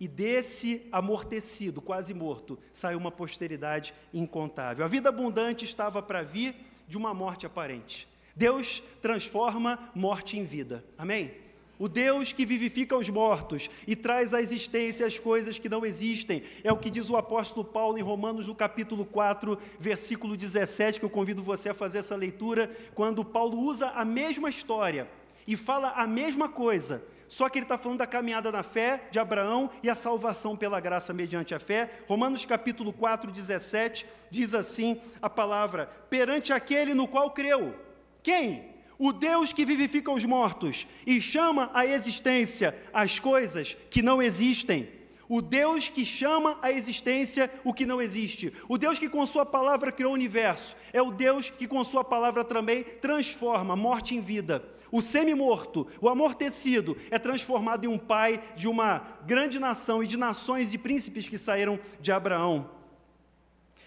E 0.00 0.08
desse 0.08 0.88
amortecido, 0.90 1.82
quase 1.82 2.14
morto, 2.14 2.58
saiu 2.72 2.98
uma 2.98 3.12
posteridade 3.12 3.92
incontável. 4.14 4.82
A 4.82 4.88
vida 4.88 5.10
abundante 5.10 5.66
estava 5.66 6.02
para 6.02 6.22
vir 6.22 6.56
de 6.88 6.96
uma 6.96 7.12
morte 7.12 7.44
aparente. 7.44 8.08
Deus 8.34 8.82
transforma 9.02 9.90
morte 9.94 10.38
em 10.38 10.44
vida. 10.44 10.82
Amém? 10.96 11.32
O 11.78 11.88
Deus 11.88 12.32
que 12.32 12.44
vivifica 12.44 12.96
os 12.96 13.08
mortos 13.08 13.70
e 13.86 13.94
traz 13.94 14.32
à 14.34 14.40
existência 14.40 15.06
as 15.06 15.18
coisas 15.18 15.58
que 15.58 15.68
não 15.68 15.84
existem. 15.84 16.42
É 16.64 16.72
o 16.72 16.76
que 16.76 16.90
diz 16.90 17.08
o 17.08 17.16
apóstolo 17.16 17.64
Paulo 17.64 17.98
em 17.98 18.02
Romanos, 18.02 18.48
no 18.48 18.54
capítulo 18.54 19.04
4, 19.04 19.58
versículo 19.78 20.36
17, 20.36 20.98
que 20.98 21.04
eu 21.04 21.10
convido 21.10 21.42
você 21.42 21.70
a 21.70 21.74
fazer 21.74 21.98
essa 21.98 22.16
leitura, 22.16 22.70
quando 22.94 23.24
Paulo 23.24 23.58
usa 23.58 23.88
a 23.88 24.04
mesma 24.04 24.50
história 24.50 25.08
e 25.46 25.56
fala 25.56 25.90
a 25.92 26.06
mesma 26.06 26.48
coisa, 26.48 27.02
só 27.30 27.48
que 27.48 27.58
ele 27.58 27.64
está 27.64 27.78
falando 27.78 27.98
da 28.00 28.08
caminhada 28.08 28.50
na 28.50 28.64
fé 28.64 29.04
de 29.08 29.20
Abraão 29.20 29.70
e 29.84 29.88
a 29.88 29.94
salvação 29.94 30.56
pela 30.56 30.80
graça 30.80 31.12
mediante 31.12 31.54
a 31.54 31.60
fé. 31.60 31.88
Romanos 32.08 32.44
capítulo 32.44 32.92
4, 32.92 33.30
17, 33.30 34.04
diz 34.28 34.52
assim 34.52 35.00
a 35.22 35.30
palavra: 35.30 35.86
perante 36.10 36.52
aquele 36.52 36.92
no 36.92 37.06
qual 37.06 37.30
creu. 37.30 37.76
Quem? 38.20 38.74
O 38.98 39.12
Deus 39.12 39.52
que 39.52 39.64
vivifica 39.64 40.10
os 40.10 40.24
mortos 40.24 40.88
e 41.06 41.22
chama 41.22 41.70
à 41.72 41.86
existência 41.86 42.76
as 42.92 43.20
coisas 43.20 43.76
que 43.88 44.02
não 44.02 44.20
existem. 44.20 44.88
O 45.28 45.40
Deus 45.40 45.88
que 45.88 46.04
chama 46.04 46.58
à 46.60 46.72
existência 46.72 47.48
o 47.62 47.72
que 47.72 47.86
não 47.86 48.02
existe. 48.02 48.52
O 48.68 48.76
Deus 48.76 48.98
que 48.98 49.08
com 49.08 49.24
Sua 49.24 49.46
palavra 49.46 49.92
criou 49.92 50.10
o 50.10 50.14
universo. 50.14 50.74
É 50.92 51.00
o 51.00 51.12
Deus 51.12 51.48
que 51.48 51.68
com 51.68 51.84
Sua 51.84 52.02
palavra 52.02 52.42
também 52.42 52.82
transforma 52.82 53.76
morte 53.76 54.16
em 54.16 54.20
vida. 54.20 54.64
O 54.92 55.00
semi-morto, 55.00 55.86
o 56.00 56.08
amortecido, 56.08 56.96
é 57.10 57.18
transformado 57.18 57.84
em 57.84 57.88
um 57.88 57.98
pai 57.98 58.42
de 58.56 58.66
uma 58.66 59.18
grande 59.24 59.58
nação 59.58 60.02
e 60.02 60.06
de 60.06 60.16
nações 60.16 60.74
e 60.74 60.78
príncipes 60.78 61.28
que 61.28 61.38
saíram 61.38 61.78
de 62.00 62.10
Abraão. 62.10 62.68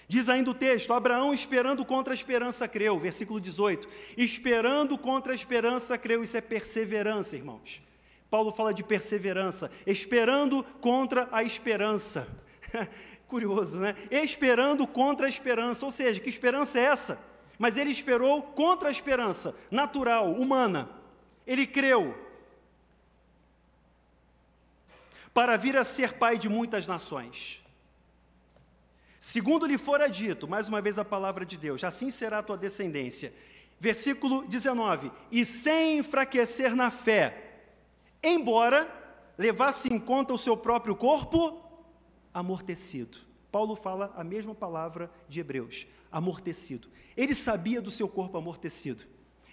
Diz 0.08 0.30
ainda 0.30 0.52
o 0.52 0.54
texto: 0.54 0.94
Abraão, 0.94 1.34
esperando 1.34 1.84
contra 1.84 2.14
a 2.14 2.16
esperança, 2.16 2.68
creu. 2.68 3.00
Versículo 3.00 3.40
18. 3.40 3.88
Esperando 4.18 4.98
contra 4.98 5.34
a 5.34 5.36
esperança, 5.36 5.98
creu. 5.98 6.24
Isso 6.24 6.38
é 6.38 6.42
perseverança, 6.42 7.36
irmãos. 7.36 7.82
Paulo 8.30 8.52
fala 8.52 8.74
de 8.74 8.84
perseverança. 8.84 9.72
Esperando 9.86 10.64
contra 10.80 11.28
a 11.32 11.44
esperança. 11.44 12.28
Curioso, 13.28 13.78
né? 13.78 13.96
Esperando 14.12 14.86
contra 14.86 15.26
a 15.26 15.30
esperança. 15.30 15.86
Ou 15.86 15.92
seja, 15.92 16.20
que 16.20 16.30
esperança 16.30 16.80
é 16.80 16.84
essa? 16.84 17.33
Mas 17.64 17.78
ele 17.78 17.92
esperou 17.92 18.42
contra 18.42 18.90
a 18.90 18.92
esperança 18.92 19.56
natural, 19.72 20.34
humana. 20.34 20.90
Ele 21.48 21.66
creu 21.66 22.14
para 25.34 25.56
vir 25.56 25.78
a 25.78 25.86
ser 25.86 26.16
pai 26.16 26.38
de 26.38 26.50
muitas 26.50 26.86
nações. 26.86 27.64
Segundo 29.18 29.66
lhe 29.66 29.78
fora 29.78 30.10
dito, 30.10 30.46
mais 30.46 30.68
uma 30.68 30.82
vez 30.82 31.00
a 31.00 31.06
palavra 31.06 31.46
de 31.46 31.56
Deus, 31.56 31.86
assim 31.86 32.12
será 32.12 32.40
a 32.40 32.44
tua 32.44 32.58
descendência. 32.58 33.34
Versículo 33.80 34.46
19: 34.46 35.10
E 35.32 35.46
sem 35.46 36.00
enfraquecer 36.00 36.76
na 36.76 36.92
fé, 36.92 37.62
embora 38.22 38.94
levasse 39.38 39.88
em 39.88 39.98
conta 39.98 40.34
o 40.34 40.38
seu 40.38 40.58
próprio 40.58 40.98
corpo 40.98 41.64
amortecido. 42.34 43.20
Paulo 43.54 43.76
fala 43.76 44.12
a 44.18 44.24
mesma 44.24 44.56
palavra 44.56 45.12
de 45.30 45.40
Hebreus, 45.40 45.86
amortecido. 46.12 46.88
Ele 47.16 47.36
sabia 47.36 47.80
do 47.80 47.92
seu 47.92 48.08
corpo 48.10 48.36
amortecido. 48.36 49.04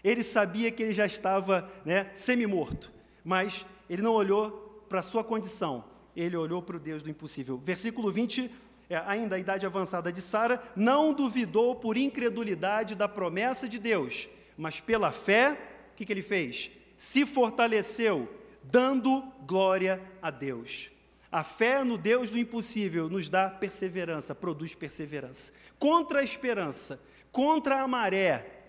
Ele 0.02 0.22
sabia 0.22 0.70
que 0.70 0.82
ele 0.82 0.94
já 0.94 1.04
estava 1.04 1.70
né, 1.84 2.10
semi-morto. 2.14 2.90
Mas 3.22 3.66
ele 3.90 4.00
não 4.00 4.14
olhou 4.14 4.86
para 4.88 5.00
a 5.00 5.02
sua 5.02 5.22
condição. 5.22 5.84
Ele 6.16 6.34
olhou 6.34 6.62
para 6.62 6.78
o 6.78 6.80
Deus 6.80 7.02
do 7.02 7.10
impossível. 7.10 7.60
Versículo 7.62 8.10
20, 8.10 8.50
é, 8.88 8.96
ainda 9.06 9.36
a 9.36 9.38
idade 9.38 9.66
avançada 9.66 10.10
de 10.10 10.22
Sara, 10.22 10.62
não 10.74 11.12
duvidou 11.12 11.76
por 11.76 11.98
incredulidade 11.98 12.94
da 12.94 13.06
promessa 13.06 13.68
de 13.68 13.78
Deus, 13.78 14.30
mas 14.56 14.80
pela 14.80 15.12
fé, 15.12 15.58
o 15.92 15.96
que, 15.96 16.06
que 16.06 16.12
ele 16.12 16.22
fez? 16.22 16.70
Se 16.96 17.26
fortaleceu, 17.26 18.26
dando 18.62 19.22
glória 19.46 20.02
a 20.22 20.30
Deus. 20.30 20.90
A 21.30 21.44
fé 21.44 21.84
no 21.84 21.96
Deus 21.96 22.28
do 22.28 22.38
impossível 22.38 23.08
nos 23.08 23.28
dá 23.28 23.48
perseverança, 23.48 24.34
produz 24.34 24.74
perseverança. 24.74 25.52
Contra 25.78 26.20
a 26.20 26.24
esperança, 26.24 27.00
contra 27.30 27.82
a 27.82 27.88
maré. 27.88 28.62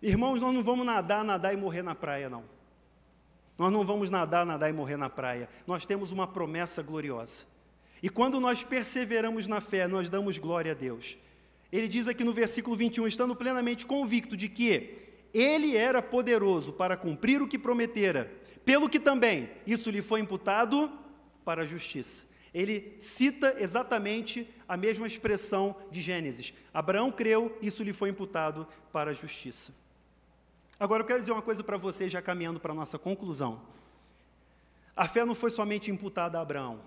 Irmãos, 0.00 0.40
nós 0.40 0.54
não 0.54 0.62
vamos 0.62 0.86
nadar, 0.86 1.24
nadar 1.24 1.52
e 1.52 1.56
morrer 1.56 1.82
na 1.82 1.94
praia, 1.94 2.30
não. 2.30 2.44
Nós 3.58 3.72
não 3.72 3.84
vamos 3.84 4.08
nadar, 4.08 4.46
nadar 4.46 4.70
e 4.70 4.72
morrer 4.72 4.96
na 4.96 5.10
praia. 5.10 5.48
Nós 5.66 5.84
temos 5.84 6.12
uma 6.12 6.26
promessa 6.26 6.82
gloriosa. 6.82 7.44
E 8.02 8.08
quando 8.08 8.40
nós 8.40 8.62
perseveramos 8.62 9.46
na 9.46 9.60
fé, 9.60 9.86
nós 9.86 10.08
damos 10.08 10.38
glória 10.38 10.72
a 10.72 10.74
Deus. 10.74 11.18
Ele 11.70 11.86
diz 11.86 12.08
aqui 12.08 12.24
no 12.24 12.32
versículo 12.32 12.74
21, 12.76 13.06
estando 13.06 13.36
plenamente 13.36 13.84
convicto 13.84 14.36
de 14.36 14.48
que 14.48 14.98
ele 15.34 15.76
era 15.76 16.00
poderoso 16.00 16.72
para 16.72 16.96
cumprir 16.96 17.42
o 17.42 17.48
que 17.48 17.58
prometera, 17.58 18.32
pelo 18.64 18.88
que 18.88 18.98
também 18.98 19.50
isso 19.66 19.90
lhe 19.90 20.00
foi 20.00 20.20
imputado 20.20 20.90
para 21.44 21.62
a 21.62 21.66
justiça. 21.66 22.24
Ele 22.52 22.96
cita 22.98 23.56
exatamente 23.58 24.48
a 24.68 24.76
mesma 24.76 25.06
expressão 25.06 25.76
de 25.90 26.00
Gênesis. 26.00 26.52
Abraão 26.74 27.12
creu, 27.12 27.56
isso 27.62 27.82
lhe 27.82 27.92
foi 27.92 28.08
imputado 28.10 28.66
para 28.92 29.12
a 29.12 29.14
justiça. 29.14 29.72
Agora 30.78 31.02
eu 31.02 31.06
quero 31.06 31.20
dizer 31.20 31.32
uma 31.32 31.42
coisa 31.42 31.62
para 31.62 31.76
vocês, 31.76 32.10
já 32.10 32.20
caminhando 32.20 32.58
para 32.58 32.72
a 32.72 32.74
nossa 32.74 32.98
conclusão. 32.98 33.60
A 34.96 35.06
fé 35.06 35.24
não 35.24 35.34
foi 35.34 35.50
somente 35.50 35.90
imputada 35.90 36.38
a 36.38 36.42
Abraão, 36.42 36.80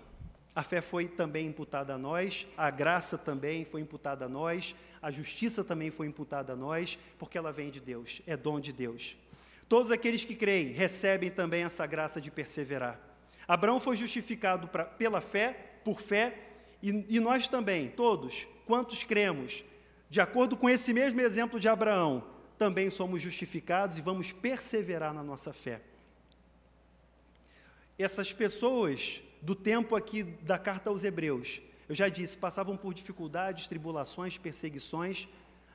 a 0.54 0.62
fé 0.62 0.80
foi 0.80 1.08
também 1.08 1.46
imputada 1.46 1.94
a 1.94 1.98
nós, 1.98 2.46
a 2.56 2.70
graça 2.70 3.16
também 3.16 3.64
foi 3.64 3.80
imputada 3.80 4.26
a 4.26 4.28
nós, 4.28 4.74
a 5.00 5.10
justiça 5.10 5.64
também 5.64 5.90
foi 5.90 6.06
imputada 6.06 6.52
a 6.52 6.56
nós, 6.56 6.98
porque 7.18 7.38
ela 7.38 7.52
vem 7.52 7.70
de 7.70 7.80
Deus, 7.80 8.20
é 8.26 8.36
dom 8.36 8.60
de 8.60 8.72
Deus. 8.72 9.16
Todos 9.68 9.90
aqueles 9.90 10.24
que 10.24 10.34
creem 10.34 10.72
recebem 10.72 11.30
também 11.30 11.64
essa 11.64 11.86
graça 11.86 12.20
de 12.20 12.30
perseverar. 12.30 13.00
Abraão 13.46 13.78
foi 13.78 13.96
justificado 13.96 14.68
pra, 14.68 14.84
pela 14.84 15.20
fé, 15.20 15.78
por 15.84 16.00
fé, 16.00 16.38
e, 16.82 17.16
e 17.16 17.20
nós 17.20 17.48
também, 17.48 17.88
todos, 17.88 18.46
quantos 18.66 19.04
cremos, 19.04 19.64
de 20.08 20.20
acordo 20.20 20.56
com 20.56 20.68
esse 20.68 20.92
mesmo 20.92 21.20
exemplo 21.20 21.58
de 21.58 21.68
Abraão, 21.68 22.24
também 22.56 22.88
somos 22.90 23.20
justificados 23.20 23.98
e 23.98 24.02
vamos 24.02 24.32
perseverar 24.32 25.12
na 25.12 25.22
nossa 25.22 25.52
fé. 25.52 25.80
Essas 27.98 28.32
pessoas 28.32 29.22
do 29.40 29.54
tempo 29.54 29.94
aqui 29.94 30.22
da 30.22 30.58
carta 30.58 30.90
aos 30.90 31.04
Hebreus, 31.04 31.60
eu 31.88 31.94
já 31.94 32.08
disse, 32.08 32.36
passavam 32.36 32.76
por 32.76 32.94
dificuldades, 32.94 33.66
tribulações, 33.66 34.38
perseguições. 34.38 35.28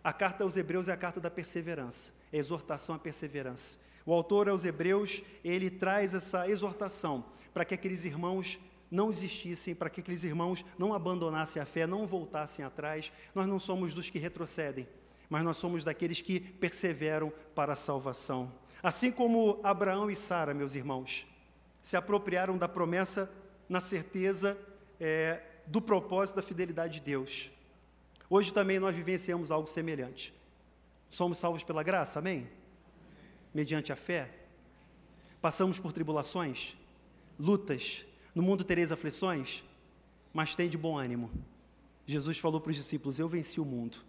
A 0.03 0.11
carta 0.11 0.43
aos 0.43 0.57
Hebreus 0.57 0.87
é 0.87 0.91
a 0.91 0.97
carta 0.97 1.19
da 1.19 1.29
perseverança, 1.29 2.11
é 2.31 2.37
a 2.37 2.39
exortação 2.39 2.95
à 2.95 2.99
perseverança. 2.99 3.77
O 4.05 4.13
autor 4.13 4.49
aos 4.49 4.65
Hebreus, 4.65 5.21
ele 5.43 5.69
traz 5.69 6.13
essa 6.15 6.49
exortação 6.49 7.23
para 7.53 7.65
que 7.65 7.73
aqueles 7.73 8.05
irmãos 8.05 8.59
não 8.91 9.09
existissem, 9.09 9.75
para 9.75 9.89
que 9.89 10.01
aqueles 10.01 10.23
irmãos 10.23 10.65
não 10.77 10.93
abandonassem 10.93 11.61
a 11.61 11.65
fé, 11.65 11.85
não 11.85 12.07
voltassem 12.07 12.65
atrás. 12.65 13.11
Nós 13.35 13.47
não 13.47 13.59
somos 13.59 13.93
dos 13.93 14.09
que 14.09 14.17
retrocedem, 14.17 14.87
mas 15.29 15.43
nós 15.43 15.57
somos 15.57 15.83
daqueles 15.83 16.21
que 16.21 16.39
perseveram 16.39 17.31
para 17.53 17.73
a 17.73 17.75
salvação. 17.75 18.51
Assim 18.81 19.11
como 19.11 19.59
Abraão 19.63 20.09
e 20.09 20.15
Sara, 20.15 20.53
meus 20.53 20.73
irmãos, 20.73 21.27
se 21.83 21.97
apropriaram 21.97 22.57
da 22.57 22.67
promessa 22.67 23.31
na 23.67 23.81
certeza 23.81 24.57
é, 24.99 25.41
do 25.67 25.81
propósito 25.81 26.37
da 26.37 26.41
fidelidade 26.41 26.95
de 26.95 27.01
Deus. 27.01 27.51
Hoje 28.29 28.53
também 28.53 28.79
nós 28.79 28.95
vivenciamos 28.95 29.51
algo 29.51 29.67
semelhante. 29.67 30.33
Somos 31.09 31.37
salvos 31.37 31.63
pela 31.63 31.83
graça, 31.83 32.19
amém? 32.19 32.47
Mediante 33.53 33.91
a 33.91 33.95
fé. 33.95 34.29
Passamos 35.41 35.79
por 35.79 35.91
tribulações, 35.91 36.77
lutas. 37.39 38.05
No 38.35 38.43
mundo 38.43 38.63
tereis 38.63 38.91
aflições, 38.91 39.63
mas 40.33 40.55
tem 40.55 40.69
de 40.69 40.77
bom 40.77 40.97
ânimo. 40.97 41.31
Jesus 42.05 42.37
falou 42.37 42.59
para 42.59 42.71
os 42.71 42.75
discípulos: 42.75 43.17
Eu 43.17 43.29
venci 43.29 43.61
o 43.61 43.65
mundo. 43.65 43.99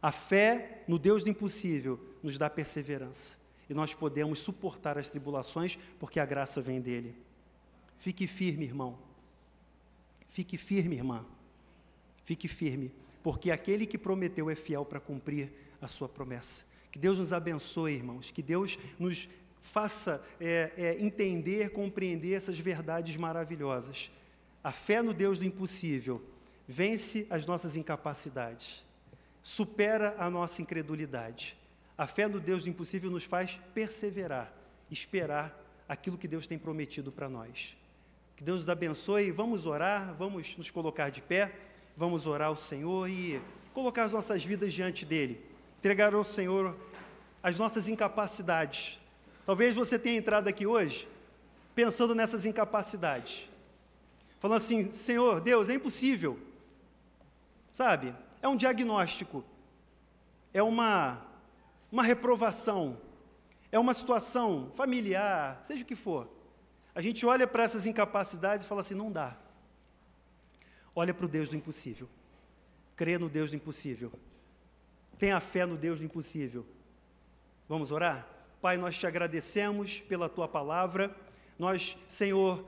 A 0.00 0.12
fé 0.12 0.84
no 0.88 0.98
Deus 0.98 1.22
do 1.22 1.30
impossível 1.30 2.00
nos 2.22 2.38
dá 2.38 2.48
perseverança. 2.48 3.36
E 3.68 3.74
nós 3.74 3.92
podemos 3.92 4.38
suportar 4.38 4.96
as 4.96 5.10
tribulações 5.10 5.78
porque 5.98 6.18
a 6.18 6.24
graça 6.24 6.60
vem 6.60 6.80
dele. 6.80 7.14
Fique 7.98 8.26
firme, 8.26 8.64
irmão. 8.64 8.98
Fique 10.28 10.56
firme, 10.56 10.96
irmã. 10.96 11.24
Fique 12.24 12.46
firme, 12.46 12.92
porque 13.22 13.50
aquele 13.50 13.86
que 13.86 13.96
prometeu 13.96 14.50
é 14.50 14.54
fiel 14.54 14.84
para 14.84 15.00
cumprir 15.00 15.50
a 15.80 15.88
sua 15.88 16.08
promessa. 16.08 16.64
Que 16.92 16.98
Deus 16.98 17.18
nos 17.18 17.32
abençoe, 17.32 17.94
irmãos. 17.94 18.30
Que 18.30 18.42
Deus 18.42 18.78
nos 18.98 19.28
faça 19.68 20.22
é, 20.40 20.72
é, 20.76 20.96
entender, 20.98 21.70
compreender 21.70 22.34
essas 22.34 22.58
verdades 22.58 23.16
maravilhosas. 23.16 24.10
A 24.62 24.72
fé 24.72 25.02
no 25.02 25.12
Deus 25.14 25.38
do 25.38 25.44
impossível 25.44 26.22
vence 26.66 27.26
as 27.30 27.46
nossas 27.46 27.76
incapacidades, 27.76 28.84
supera 29.42 30.14
a 30.18 30.28
nossa 30.28 30.60
incredulidade. 30.60 31.56
A 31.96 32.06
fé 32.06 32.26
no 32.28 32.40
Deus 32.40 32.64
do 32.64 32.70
impossível 32.70 33.10
nos 33.10 33.24
faz 33.24 33.58
perseverar, 33.74 34.52
esperar 34.90 35.64
aquilo 35.88 36.18
que 36.18 36.28
Deus 36.28 36.46
tem 36.46 36.58
prometido 36.58 37.10
para 37.10 37.28
nós. 37.28 37.76
Que 38.36 38.44
Deus 38.44 38.60
nos 38.60 38.68
abençoe. 38.68 39.32
Vamos 39.32 39.66
orar, 39.66 40.14
vamos 40.14 40.56
nos 40.56 40.70
colocar 40.70 41.10
de 41.10 41.20
pé, 41.20 41.52
vamos 41.96 42.26
orar 42.26 42.48
ao 42.48 42.56
Senhor 42.56 43.08
e 43.08 43.40
colocar 43.74 44.04
as 44.04 44.12
nossas 44.12 44.44
vidas 44.44 44.72
diante 44.72 45.04
dEle. 45.04 45.40
Entregar 45.78 46.14
ao 46.14 46.22
Senhor 46.22 46.76
as 47.42 47.58
nossas 47.58 47.88
incapacidades. 47.88 48.98
Talvez 49.48 49.74
você 49.74 49.98
tenha 49.98 50.18
entrado 50.18 50.46
aqui 50.46 50.66
hoje 50.66 51.08
pensando 51.74 52.14
nessas 52.14 52.44
incapacidades. 52.44 53.48
Falando 54.38 54.58
assim, 54.58 54.92
Senhor, 54.92 55.40
Deus, 55.40 55.70
é 55.70 55.72
impossível. 55.72 56.38
Sabe? 57.72 58.14
É 58.42 58.46
um 58.46 58.54
diagnóstico. 58.54 59.42
É 60.52 60.62
uma, 60.62 61.26
uma 61.90 62.02
reprovação. 62.02 63.00
É 63.72 63.78
uma 63.78 63.94
situação 63.94 64.70
familiar, 64.76 65.62
seja 65.64 65.82
o 65.82 65.86
que 65.86 65.96
for. 65.96 66.28
A 66.94 67.00
gente 67.00 67.24
olha 67.24 67.46
para 67.46 67.62
essas 67.62 67.86
incapacidades 67.86 68.66
e 68.66 68.68
fala 68.68 68.82
assim: 68.82 68.94
não 68.94 69.10
dá. 69.10 69.34
Olha 70.94 71.14
para 71.14 71.24
o 71.24 71.28
Deus 71.28 71.48
do 71.48 71.56
impossível. 71.56 72.06
Crê 72.94 73.16
no 73.16 73.30
Deus 73.30 73.50
do 73.50 73.56
impossível. 73.56 74.12
Tenha 75.18 75.40
fé 75.40 75.64
no 75.64 75.78
Deus 75.78 76.00
do 76.00 76.04
impossível. 76.04 76.66
Vamos 77.66 77.90
orar? 77.90 78.37
Pai, 78.60 78.76
nós 78.76 78.98
te 78.98 79.06
agradecemos 79.06 80.00
pela 80.00 80.28
tua 80.28 80.48
palavra. 80.48 81.14
Nós, 81.56 81.96
Senhor, 82.08 82.64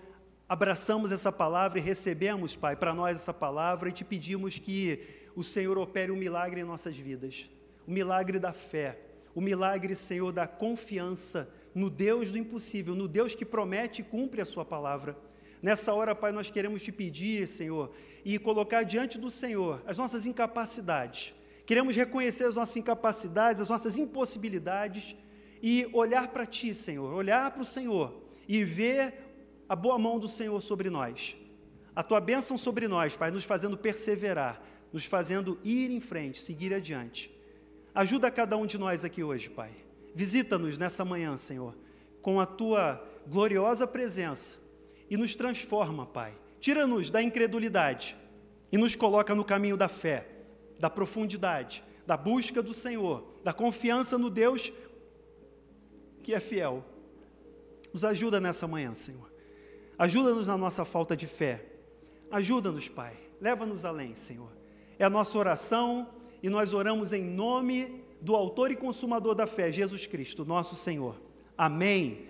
abraçamos 0.48 1.10
essa 1.10 1.32
palavra 1.32 1.80
e 1.80 1.82
recebemos, 1.82 2.54
Pai, 2.54 2.76
para 2.76 2.94
nós 2.94 3.16
essa 3.16 3.34
palavra 3.34 3.88
e 3.88 3.92
te 3.92 4.04
pedimos 4.04 4.56
que 4.56 5.04
o 5.34 5.42
Senhor 5.42 5.76
opere 5.78 6.12
um 6.12 6.16
milagre 6.16 6.60
em 6.60 6.64
nossas 6.64 6.96
vidas. 6.96 7.50
O 7.88 7.90
milagre 7.90 8.38
da 8.38 8.52
fé, 8.52 9.00
o 9.34 9.40
milagre, 9.40 9.96
Senhor, 9.96 10.30
da 10.32 10.46
confiança 10.46 11.52
no 11.74 11.90
Deus 11.90 12.30
do 12.30 12.38
impossível, 12.38 12.94
no 12.94 13.08
Deus 13.08 13.34
que 13.34 13.44
promete 13.44 14.00
e 14.00 14.04
cumpre 14.04 14.40
a 14.40 14.46
Sua 14.46 14.64
palavra. 14.64 15.16
Nessa 15.60 15.92
hora, 15.92 16.14
Pai, 16.14 16.30
nós 16.30 16.50
queremos 16.50 16.84
te 16.84 16.92
pedir, 16.92 17.48
Senhor, 17.48 17.92
e 18.24 18.38
colocar 18.38 18.84
diante 18.84 19.18
do 19.18 19.28
Senhor 19.28 19.82
as 19.84 19.98
nossas 19.98 20.24
incapacidades. 20.24 21.34
Queremos 21.66 21.96
reconhecer 21.96 22.44
as 22.44 22.54
nossas 22.54 22.76
incapacidades, 22.76 23.60
as 23.60 23.68
nossas 23.68 23.98
impossibilidades 23.98 25.16
e 25.62 25.88
olhar 25.92 26.28
para 26.28 26.46
Ti, 26.46 26.74
Senhor, 26.74 27.12
olhar 27.12 27.50
para 27.50 27.62
o 27.62 27.64
Senhor 27.64 28.22
e 28.48 28.64
ver 28.64 29.14
a 29.68 29.76
boa 29.76 29.98
mão 29.98 30.18
do 30.18 30.28
Senhor 30.28 30.60
sobre 30.60 30.90
nós. 30.90 31.36
A 31.94 32.02
Tua 32.02 32.20
bênção 32.20 32.56
sobre 32.56 32.88
nós, 32.88 33.16
Pai, 33.16 33.30
nos 33.30 33.44
fazendo 33.44 33.76
perseverar, 33.76 34.62
nos 34.92 35.04
fazendo 35.04 35.58
ir 35.62 35.90
em 35.90 36.00
frente, 36.00 36.40
seguir 36.40 36.72
adiante. 36.72 37.30
Ajuda 37.94 38.30
cada 38.30 38.56
um 38.56 38.66
de 38.66 38.78
nós 38.78 39.04
aqui 39.04 39.22
hoje, 39.22 39.50
Pai. 39.50 39.70
Visita-nos 40.14 40.78
nessa 40.78 41.04
manhã, 41.04 41.36
Senhor, 41.36 41.76
com 42.22 42.40
a 42.40 42.46
tua 42.46 43.04
gloriosa 43.26 43.86
presença 43.86 44.58
e 45.08 45.16
nos 45.16 45.34
transforma, 45.34 46.06
Pai. 46.06 46.32
Tira-nos 46.60 47.10
da 47.10 47.22
incredulidade 47.22 48.16
e 48.70 48.78
nos 48.78 48.94
coloca 48.94 49.34
no 49.34 49.44
caminho 49.44 49.76
da 49.76 49.88
fé, 49.88 50.26
da 50.78 50.90
profundidade, 50.90 51.82
da 52.06 52.16
busca 52.16 52.62
do 52.62 52.74
Senhor, 52.74 53.24
da 53.42 53.52
confiança 53.52 54.18
no 54.18 54.30
Deus 54.30 54.72
que 56.22 56.34
é 56.34 56.40
fiel. 56.40 56.84
Nos 57.92 58.04
ajuda 58.04 58.40
nessa 58.40 58.66
manhã, 58.66 58.94
Senhor. 58.94 59.30
Ajuda-nos 59.98 60.46
na 60.46 60.56
nossa 60.56 60.84
falta 60.84 61.16
de 61.16 61.26
fé. 61.26 61.64
Ajuda-nos, 62.30 62.88
Pai. 62.88 63.16
Leva-nos 63.40 63.84
além, 63.84 64.14
Senhor. 64.14 64.50
É 64.98 65.04
a 65.04 65.10
nossa 65.10 65.36
oração 65.38 66.08
e 66.42 66.48
nós 66.48 66.72
oramos 66.72 67.12
em 67.12 67.24
nome 67.24 68.04
do 68.20 68.34
Autor 68.36 68.70
e 68.70 68.76
Consumador 68.76 69.34
da 69.34 69.46
fé, 69.46 69.72
Jesus 69.72 70.06
Cristo, 70.06 70.44
nosso 70.44 70.74
Senhor. 70.74 71.20
Amém. 71.56 72.29